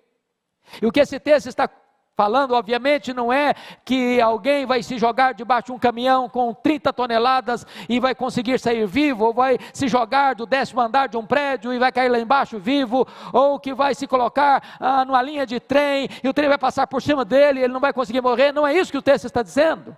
E 0.81 0.87
o 0.87 0.93
que 0.93 1.01
esse 1.01 1.19
texto 1.19 1.49
está 1.49 1.69
falando, 2.17 2.55
obviamente, 2.55 3.13
não 3.13 3.33
é 3.33 3.55
que 3.85 4.21
alguém 4.21 4.65
vai 4.65 4.83
se 4.83 4.99
jogar 4.99 5.35
debaixo 5.35 5.67
de 5.67 5.73
um 5.73 5.79
caminhão 5.79 6.29
com 6.29 6.55
30 6.55 6.93
toneladas 6.93 7.67
e 7.89 7.99
vai 7.99 8.15
conseguir 8.15 8.59
sair 8.59 8.87
vivo, 8.87 9.27
ou 9.27 9.35
vai 9.35 9.59
se 9.73 9.89
jogar 9.89 10.35
do 10.35 10.47
décimo 10.47 10.81
andar 10.81 11.09
de 11.09 11.17
um 11.17 11.27
prédio 11.27 11.73
e 11.73 11.79
vai 11.79 11.91
cair 11.91 12.09
lá 12.09 12.19
embaixo 12.19 12.59
vivo, 12.59 13.07
ou 13.33 13.59
que 13.59 13.75
vai 13.75 13.95
se 13.95 14.07
colocar 14.07 14.77
ah, 14.79 15.05
numa 15.05 15.23
linha 15.23 15.45
de 15.45 15.59
trem 15.59 16.09
e 16.23 16.29
o 16.29 16.35
trem 16.35 16.49
vai 16.49 16.59
passar 16.59 16.87
por 16.87 17.03
cima 17.03 17.25
dele 17.25 17.61
e 17.61 17.65
ele 17.65 17.73
não 17.73 17.81
vai 17.81 17.93
conseguir 17.93 18.21
morrer. 18.21 18.53
Não 18.53 18.67
é 18.67 18.73
isso 18.75 18.93
que 18.93 18.99
o 18.99 19.03
texto 19.03 19.25
está 19.25 19.43
dizendo. 19.43 19.97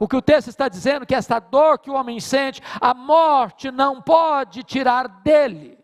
O 0.00 0.08
que 0.08 0.16
o 0.16 0.22
texto 0.22 0.48
está 0.48 0.68
dizendo 0.68 1.04
é 1.04 1.06
que 1.06 1.14
esta 1.14 1.38
dor 1.38 1.78
que 1.78 1.88
o 1.88 1.94
homem 1.94 2.18
sente, 2.18 2.60
a 2.80 2.92
morte 2.92 3.70
não 3.70 4.02
pode 4.02 4.64
tirar 4.64 5.06
dele. 5.06 5.83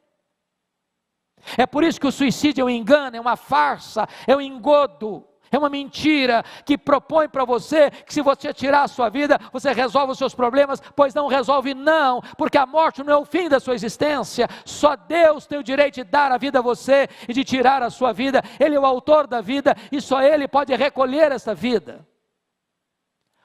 É 1.57 1.67
por 1.67 1.85
isso 1.85 2.01
que 2.01 2.07
o 2.07 2.13
suicídio 2.13 2.63
é 2.63 2.65
um 2.65 2.71
engano, 2.71 3.17
é 3.17 3.21
uma 3.21 3.37
farsa, 3.37 4.09
é 4.27 4.37
um 4.37 4.41
engodo, 4.41 5.25
é 5.51 5.59
uma 5.59 5.69
mentira 5.69 6.45
que 6.65 6.79
propõe 6.79 7.29
para 7.29 7.45
você 7.45 7.91
que 7.91 8.15
se 8.15 8.23
você 8.23 8.55
tirar 8.55 8.85
a 8.85 8.89
sua 8.89 9.09
vida, 9.09 9.39
você 9.53 9.73
resolve 9.73 10.13
os 10.13 10.19
seus 10.19 10.35
problemas, 10.35 10.81
pois 10.95 11.13
não 11.13 11.27
resolve, 11.27 11.75
não, 11.75 12.23
porque 12.39 12.57
a 12.57 12.67
morte 12.67 13.03
não 13.03 13.13
é 13.13 13.17
o 13.17 13.25
fim 13.25 13.49
da 13.49 13.59
sua 13.59 13.75
existência, 13.75 14.49
só 14.65 14.95
Deus 14.95 15.47
tem 15.47 15.59
o 15.59 15.65
direito 15.65 15.97
de 15.97 16.05
dar 16.05 16.31
a 16.31 16.39
vida 16.39 16.61
a 16.61 16.63
você 16.63 17.09
e 17.29 17.33
de 17.33 17.43
tirar 17.43 17.83
a 17.83 17.91
sua 17.91 18.13
vida, 18.13 18.43
Ele 18.59 18.77
é 18.77 18.81
o 18.81 18.87
autor 18.87 19.27
da 19.27 19.41
vida 19.41 19.77
e 19.91 20.01
só 20.01 20.23
Ele 20.23 20.47
pode 20.47 20.75
recolher 20.75 21.33
essa 21.33 21.55
vida 21.55 22.07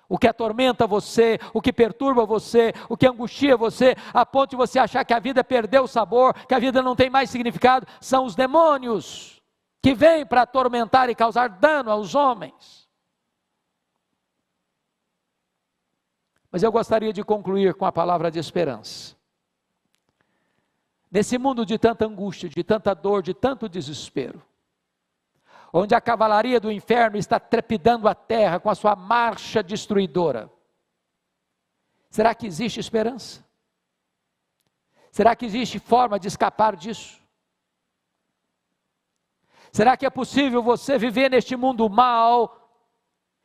o 0.08 0.18
que 0.18 0.28
atormenta 0.28 0.88
você, 0.88 1.40
o 1.54 1.62
que 1.62 1.74
perturba 1.74 2.26
você, 2.26 2.74
o 2.90 2.96
que 2.96 3.08
angustia 3.08 3.58
você, 3.58 3.96
a 4.14 4.26
ponto 4.26 4.52
de 4.52 4.56
você 4.56 4.80
achar 4.80 5.04
que 5.04 5.14
a 5.14 5.20
vida 5.20 5.44
perdeu 5.44 5.84
o 5.84 5.88
sabor, 5.88 6.34
que 6.46 6.54
a 6.54 6.60
vida 6.60 6.82
não 6.82 6.96
tem 6.96 7.10
mais 7.10 7.30
significado, 7.30 7.88
são 8.00 8.26
os 8.26 8.36
demônios 8.36 9.42
que 9.82 9.94
vêm 9.94 10.26
para 10.26 10.44
atormentar 10.44 11.10
e 11.10 11.16
causar 11.16 11.48
dano 11.48 11.92
aos 11.92 12.16
homens. 12.16 12.90
Mas 16.52 16.64
eu 16.64 16.72
gostaria 16.72 17.12
de 17.12 17.24
concluir 17.24 17.74
com 17.74 17.86
a 17.86 17.92
palavra 17.92 18.32
de 18.32 18.40
esperança. 18.40 19.16
Nesse 21.12 21.38
mundo 21.38 21.66
de 21.66 21.78
tanta 21.78 22.06
angústia, 22.06 22.50
de 22.50 22.64
tanta 22.64 22.94
dor, 22.94 23.22
de 23.22 23.34
tanto 23.34 23.70
desespero, 23.70 24.42
onde 25.78 25.94
a 25.94 26.00
cavalaria 26.00 26.58
do 26.58 26.72
inferno 26.72 27.18
está 27.18 27.38
trepidando 27.38 28.08
a 28.08 28.16
terra 28.16 28.62
com 28.62 28.70
a 28.70 28.76
sua 28.76 28.96
marcha 28.96 29.62
destruidora. 29.62 30.50
Será 32.10 32.34
que 32.34 32.48
existe 32.48 32.80
esperança? 32.80 33.46
Será 35.12 35.36
que 35.36 35.46
existe 35.46 35.78
forma 35.78 36.18
de 36.18 36.30
escapar 36.30 36.78
disso? 36.78 37.22
Será 39.70 39.98
que 39.98 40.06
é 40.06 40.10
possível 40.10 40.64
você 40.64 40.98
viver 40.98 41.30
neste 41.30 41.58
mundo 41.58 41.90
mal 41.90 42.72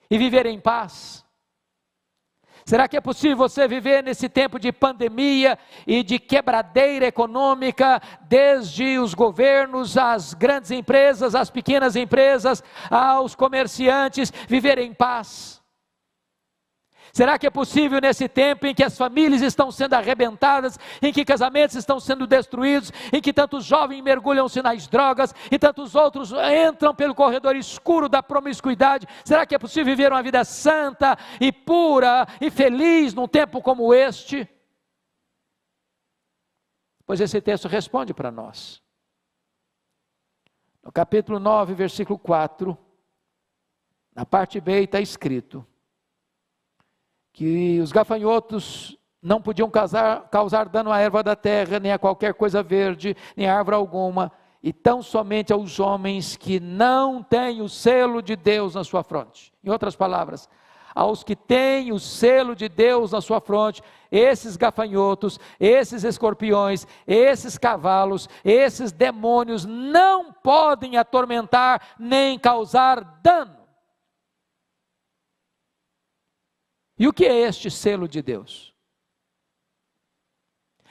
e 0.08 0.16
viver 0.16 0.46
em 0.46 0.60
paz? 0.60 1.26
Será 2.70 2.86
que 2.86 2.96
é 2.96 3.00
possível 3.00 3.36
você 3.36 3.66
viver 3.66 4.00
nesse 4.00 4.28
tempo 4.28 4.56
de 4.56 4.70
pandemia 4.70 5.58
e 5.84 6.04
de 6.04 6.20
quebradeira 6.20 7.04
econômica, 7.04 8.00
desde 8.28 8.96
os 8.96 9.12
governos, 9.12 9.98
as 9.98 10.34
grandes 10.34 10.70
empresas, 10.70 11.34
as 11.34 11.50
pequenas 11.50 11.96
empresas, 11.96 12.62
aos 12.88 13.34
comerciantes, 13.34 14.32
viver 14.46 14.78
em 14.78 14.94
paz? 14.94 15.59
Será 17.12 17.38
que 17.38 17.46
é 17.46 17.50
possível 17.50 18.00
nesse 18.00 18.28
tempo 18.28 18.66
em 18.66 18.74
que 18.74 18.84
as 18.84 18.96
famílias 18.96 19.42
estão 19.42 19.70
sendo 19.70 19.94
arrebentadas, 19.94 20.78
em 21.02 21.12
que 21.12 21.24
casamentos 21.24 21.76
estão 21.76 21.98
sendo 21.98 22.26
destruídos, 22.26 22.92
em 23.12 23.20
que 23.20 23.32
tantos 23.32 23.64
jovens 23.64 24.02
mergulham-se 24.02 24.62
nas 24.62 24.86
drogas 24.86 25.34
e 25.50 25.58
tantos 25.58 25.94
outros 25.94 26.32
entram 26.68 26.94
pelo 26.94 27.14
corredor 27.14 27.56
escuro 27.56 28.08
da 28.08 28.22
promiscuidade? 28.22 29.06
Será 29.24 29.44
que 29.44 29.54
é 29.54 29.58
possível 29.58 29.86
viver 29.86 30.12
uma 30.12 30.22
vida 30.22 30.44
santa 30.44 31.16
e 31.40 31.52
pura 31.52 32.26
e 32.40 32.50
feliz 32.50 33.14
num 33.14 33.28
tempo 33.28 33.60
como 33.60 33.92
este? 33.92 34.48
Pois 37.04 37.20
esse 37.20 37.40
texto 37.40 37.66
responde 37.66 38.14
para 38.14 38.30
nós. 38.30 38.80
No 40.82 40.92
capítulo 40.92 41.38
9, 41.38 41.74
versículo 41.74 42.18
4, 42.18 42.78
na 44.14 44.24
parte 44.24 44.60
B 44.60 44.82
está 44.82 45.00
escrito: 45.00 45.66
que 47.32 47.80
os 47.80 47.92
gafanhotos 47.92 48.96
não 49.22 49.40
podiam 49.40 49.68
causar, 49.70 50.28
causar 50.30 50.68
dano 50.68 50.90
à 50.90 50.98
erva 50.98 51.22
da 51.22 51.36
terra, 51.36 51.78
nem 51.78 51.92
a 51.92 51.98
qualquer 51.98 52.34
coisa 52.34 52.62
verde, 52.62 53.16
nem 53.36 53.46
a 53.46 53.56
árvore 53.56 53.76
alguma, 53.76 54.32
e 54.62 54.72
tão 54.72 55.02
somente 55.02 55.52
aos 55.52 55.78
homens 55.78 56.36
que 56.36 56.60
não 56.60 57.22
têm 57.22 57.60
o 57.62 57.68
selo 57.68 58.22
de 58.22 58.36
Deus 58.36 58.74
na 58.74 58.84
sua 58.84 59.02
fronte. 59.02 59.52
Em 59.64 59.70
outras 59.70 59.96
palavras, 59.96 60.48
aos 60.94 61.22
que 61.22 61.36
têm 61.36 61.92
o 61.92 61.98
selo 61.98 62.54
de 62.54 62.68
Deus 62.68 63.12
na 63.12 63.20
sua 63.20 63.40
fronte, 63.40 63.82
esses 64.10 64.56
gafanhotos, 64.56 65.38
esses 65.58 66.02
escorpiões, 66.04 66.86
esses 67.06 67.56
cavalos, 67.56 68.28
esses 68.44 68.90
demônios 68.90 69.64
não 69.64 70.32
podem 70.32 70.96
atormentar 70.96 71.80
nem 71.98 72.38
causar 72.38 73.20
dano. 73.22 73.59
E 77.00 77.08
o 77.08 77.14
que 77.14 77.24
é 77.24 77.48
este 77.48 77.70
selo 77.70 78.06
de 78.06 78.20
Deus? 78.20 78.74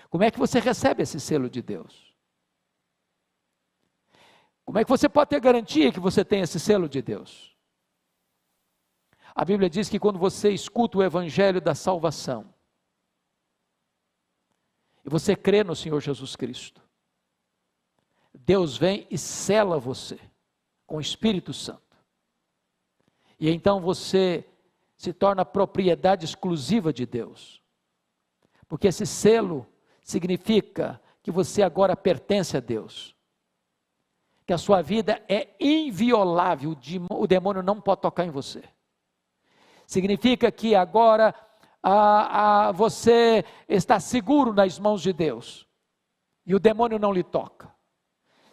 Como 0.10 0.24
é 0.24 0.32
que 0.32 0.40
você 0.40 0.60
recebe 0.60 1.04
esse 1.04 1.20
selo 1.20 1.48
de 1.48 1.62
Deus? 1.62 2.16
Como 4.66 4.80
é 4.80 4.84
que 4.84 4.90
você 4.90 5.08
pode 5.08 5.30
ter 5.30 5.40
garantia 5.40 5.94
que 5.94 6.00
você 6.00 6.26
tem 6.26 6.42
esse 6.42 6.60
selo 6.60 6.90
de 6.90 7.00
Deus? 7.00 7.56
A 9.36 9.46
Bíblia 9.46 9.70
diz 9.70 9.88
que 9.88 10.00
quando 10.00 10.18
você 10.18 10.50
escuta 10.50 10.98
o 10.98 11.04
evangelho 11.04 11.62
da 11.62 11.76
salvação, 11.76 12.52
e 15.06 15.10
você 15.10 15.36
crê 15.36 15.64
no 15.64 15.76
Senhor 15.76 16.02
Jesus 16.02 16.36
Cristo, 16.36 16.82
Deus 18.34 18.76
vem 18.76 19.06
e 19.12 19.18
sela 19.18 19.78
você 19.78 20.20
com 20.88 20.98
o 20.98 21.02
Espírito 21.02 21.54
Santo. 21.54 21.96
E 23.40 23.48
então 23.48 23.80
você 23.80 24.49
se 25.00 25.14
torna 25.14 25.46
propriedade 25.46 26.26
exclusiva 26.26 26.92
de 26.92 27.06
Deus. 27.06 27.64
Porque 28.68 28.90
esse 28.90 29.06
selo 29.06 29.66
significa 30.04 31.02
que 31.24 31.32
você 31.32 31.64
agora 31.64 31.96
pertence 31.96 32.58
a 32.58 32.60
Deus. 32.60 33.16
Que 34.46 34.52
a 34.52 34.58
sua 34.58 34.82
vida 34.82 35.24
é 35.30 35.56
inviolável, 35.58 36.76
o 37.12 37.26
demônio 37.26 37.64
não 37.64 37.80
pode 37.80 38.02
tocar 38.02 38.26
em 38.26 38.30
você. 38.30 38.62
significa 39.88 40.52
que 40.52 40.76
agora 40.76 41.34
ah, 41.82 42.68
ah, 42.68 42.72
você 42.74 43.46
está 43.70 44.02
seguro 44.02 44.54
nas 44.54 44.78
mãos 44.78 45.02
de 45.02 45.14
Deus 45.14 45.66
e 46.46 46.54
o 46.54 46.60
demônio 46.60 47.00
não 47.00 47.14
lhe 47.14 47.24
toca. 47.24 47.74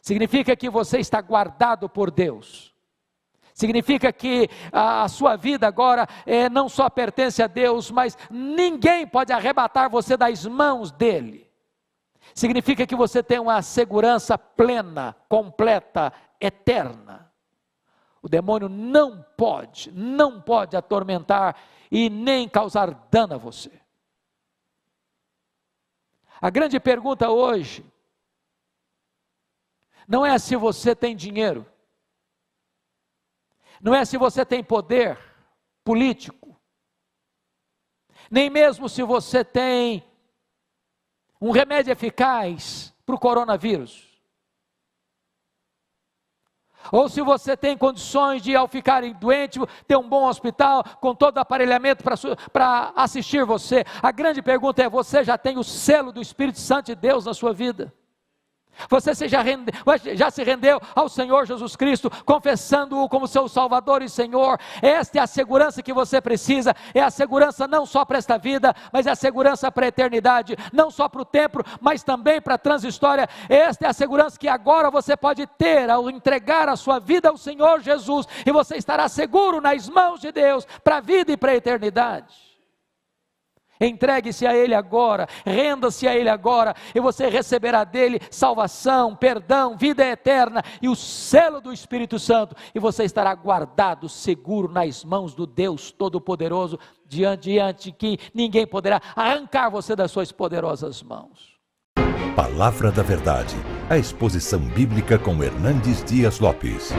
Significa 0.01 0.55
que 0.55 0.71
você 0.71 1.01
está 1.01 1.21
guardado 1.21 1.89
por 1.89 2.13
Deus. 2.13 2.73
Significa 3.57 4.12
que 4.12 4.51
a 4.71 5.09
sua 5.09 5.35
vida 5.35 5.66
agora 5.66 6.07
é, 6.27 6.47
não 6.51 6.69
só 6.69 6.90
pertence 6.90 7.42
a 7.42 7.47
Deus, 7.47 7.90
mas 7.90 8.14
ninguém 8.31 9.07
pode 9.07 9.33
arrebatar 9.33 9.88
você 9.88 10.14
das 10.14 10.45
mãos 10.45 10.92
dele. 10.92 11.51
Significa 12.35 12.87
que 12.87 12.95
você 12.95 13.23
tem 13.23 13.38
uma 13.38 13.62
segurança 13.62 14.37
plena, 14.37 15.16
completa, 15.27 16.12
eterna. 16.38 17.33
O 18.21 18.29
demônio 18.29 18.69
não 18.69 19.25
pode, 19.38 19.90
não 19.90 20.38
pode 20.38 20.77
atormentar 20.77 21.57
e 21.90 22.11
nem 22.11 22.47
causar 22.47 23.09
dano 23.11 23.37
a 23.37 23.38
você. 23.38 23.73
A 26.42 26.51
grande 26.51 26.79
pergunta 26.79 27.31
hoje 27.31 27.83
não 30.07 30.27
é 30.27 30.38
se 30.38 30.57
você 30.57 30.95
tem 30.95 31.16
dinheiro, 31.16 31.64
não 33.81 33.95
é 33.95 34.05
se 34.05 34.17
você 34.17 34.45
tem 34.45 34.62
poder 34.62 35.19
político, 35.85 36.59
nem 38.31 38.51
mesmo 38.51 38.89
se 38.89 39.03
você 39.03 39.45
tem 39.45 40.05
um 41.41 41.51
remédio 41.51 41.93
eficaz 41.93 42.95
para 43.05 43.15
o 43.15 43.19
coronavírus. 43.19 44.07
Ou 46.93 47.09
se 47.09 47.21
você 47.21 47.57
tem 47.57 47.77
condições 47.77 48.43
de, 48.43 48.55
ao 48.55 48.69
ficar 48.69 49.03
doente, 49.15 49.59
ter 49.87 49.97
um 49.97 50.09
bom 50.09 50.29
hospital 50.29 50.85
com 51.01 51.15
todo 51.15 51.37
o 51.37 51.41
aparelhamento 51.41 52.05
para 52.53 52.93
assistir 52.95 53.45
você. 53.45 53.85
A 54.03 54.12
grande 54.12 54.41
pergunta 54.41 54.83
é: 54.83 54.89
você 54.89 55.25
já 55.25 55.37
tem 55.37 55.59
o 55.59 55.65
selo 55.65 56.12
do 56.12 56.23
Espírito 56.23 56.61
Santo 56.61 56.87
de 56.87 56.95
Deus 56.95 57.25
na 57.25 57.35
sua 57.35 57.53
vida? 57.53 57.93
Você 58.89 59.29
já, 59.29 59.43
rende, 59.43 59.73
já, 60.15 60.31
se 60.31 60.43
rendeu 60.43 60.81
ao 60.95 61.09
Senhor 61.09 61.47
Jesus 61.47 61.77
Cristo, 61.77 62.11
confessando-o 62.25 63.09
como 63.09 63.27
seu 63.27 63.49
Salvador 63.49 64.03
e 64.03 64.09
Senhor. 64.09 64.59
Esta 64.83 65.19
é 65.19 65.21
a 65.23 65.27
segurança 65.27 65.83
que 65.83 65.93
você 65.93 66.21
precisa. 66.21 66.75
É 66.95 67.01
a 67.01 67.11
segurança 67.11 67.67
não 67.67 67.87
só 67.87 68.05
para 68.05 68.19
esta 68.19 68.39
vida, 68.39 68.75
mas 68.93 69.07
é 69.07 69.11
a 69.11 69.17
segurança 69.17 69.71
para 69.71 69.87
a 69.87 69.89
eternidade. 69.89 70.57
Não 70.73 70.91
só 70.91 71.09
para 71.09 71.23
o 71.23 71.25
tempo, 71.25 71.62
mas 71.81 72.03
também 72.03 72.41
para 72.41 72.55
a 72.55 72.59
transhistória. 72.59 73.29
Esta 73.49 73.87
é 73.87 73.89
a 73.89 73.93
segurança 73.93 74.39
que 74.39 74.49
agora 74.49 74.91
você 74.91 75.17
pode 75.17 75.47
ter 75.47 75.91
ao 75.91 76.11
entregar 76.11 76.69
a 76.69 76.77
sua 76.77 76.99
vida 76.99 77.29
ao 77.29 77.37
Senhor 77.37 77.81
Jesus. 77.81 78.27
E 78.45 78.53
você 78.53 78.77
estará 78.77 79.09
seguro 79.09 79.61
nas 79.61 79.89
mãos 79.89 80.21
de 80.21 80.31
Deus 80.33 80.67
para 80.85 80.99
a 80.99 81.01
vida 81.01 81.33
e 81.33 81.37
para 81.37 81.53
a 81.53 81.57
eternidade. 81.57 82.56
Entregue-se 83.81 84.47
a 84.47 84.55
Ele 84.57 84.75
agora, 84.75 85.29
renda-se 85.45 86.07
a 86.07 86.17
Ele 86.17 86.29
agora, 86.29 86.75
e 86.95 87.01
você 87.01 87.29
receberá 87.29 87.85
dele 87.85 88.21
salvação, 88.31 89.15
perdão, 89.15 89.77
vida 89.77 90.05
eterna 90.05 90.62
e 90.81 90.89
o 90.89 90.97
selo 90.97 91.61
do 91.61 91.73
Espírito 91.73 92.19
Santo, 92.19 92.57
e 92.75 92.79
você 92.79 93.05
estará 93.05 93.35
guardado, 93.35 94.09
seguro 94.09 94.71
nas 94.71 95.05
mãos 95.05 95.35
do 95.35 95.47
Deus 95.47 95.91
Todo-Poderoso, 95.91 96.79
diante, 97.07 97.51
diante 97.51 97.93
que 97.93 98.19
ninguém 98.35 98.67
poderá 98.67 99.01
arrancar 99.15 99.71
você 99.71 99.95
das 99.95 100.11
suas 100.11 100.33
poderosas 100.33 101.03
mãos. 101.03 101.57
Palavra 102.35 102.93
da 102.93 103.03
Verdade, 103.03 103.57
a 103.89 103.97
exposição 103.97 104.61
bíblica 104.61 105.19
com 105.19 105.43
Hernandes 105.43 106.05
Dias 106.05 106.39
Lopes. 106.39 106.93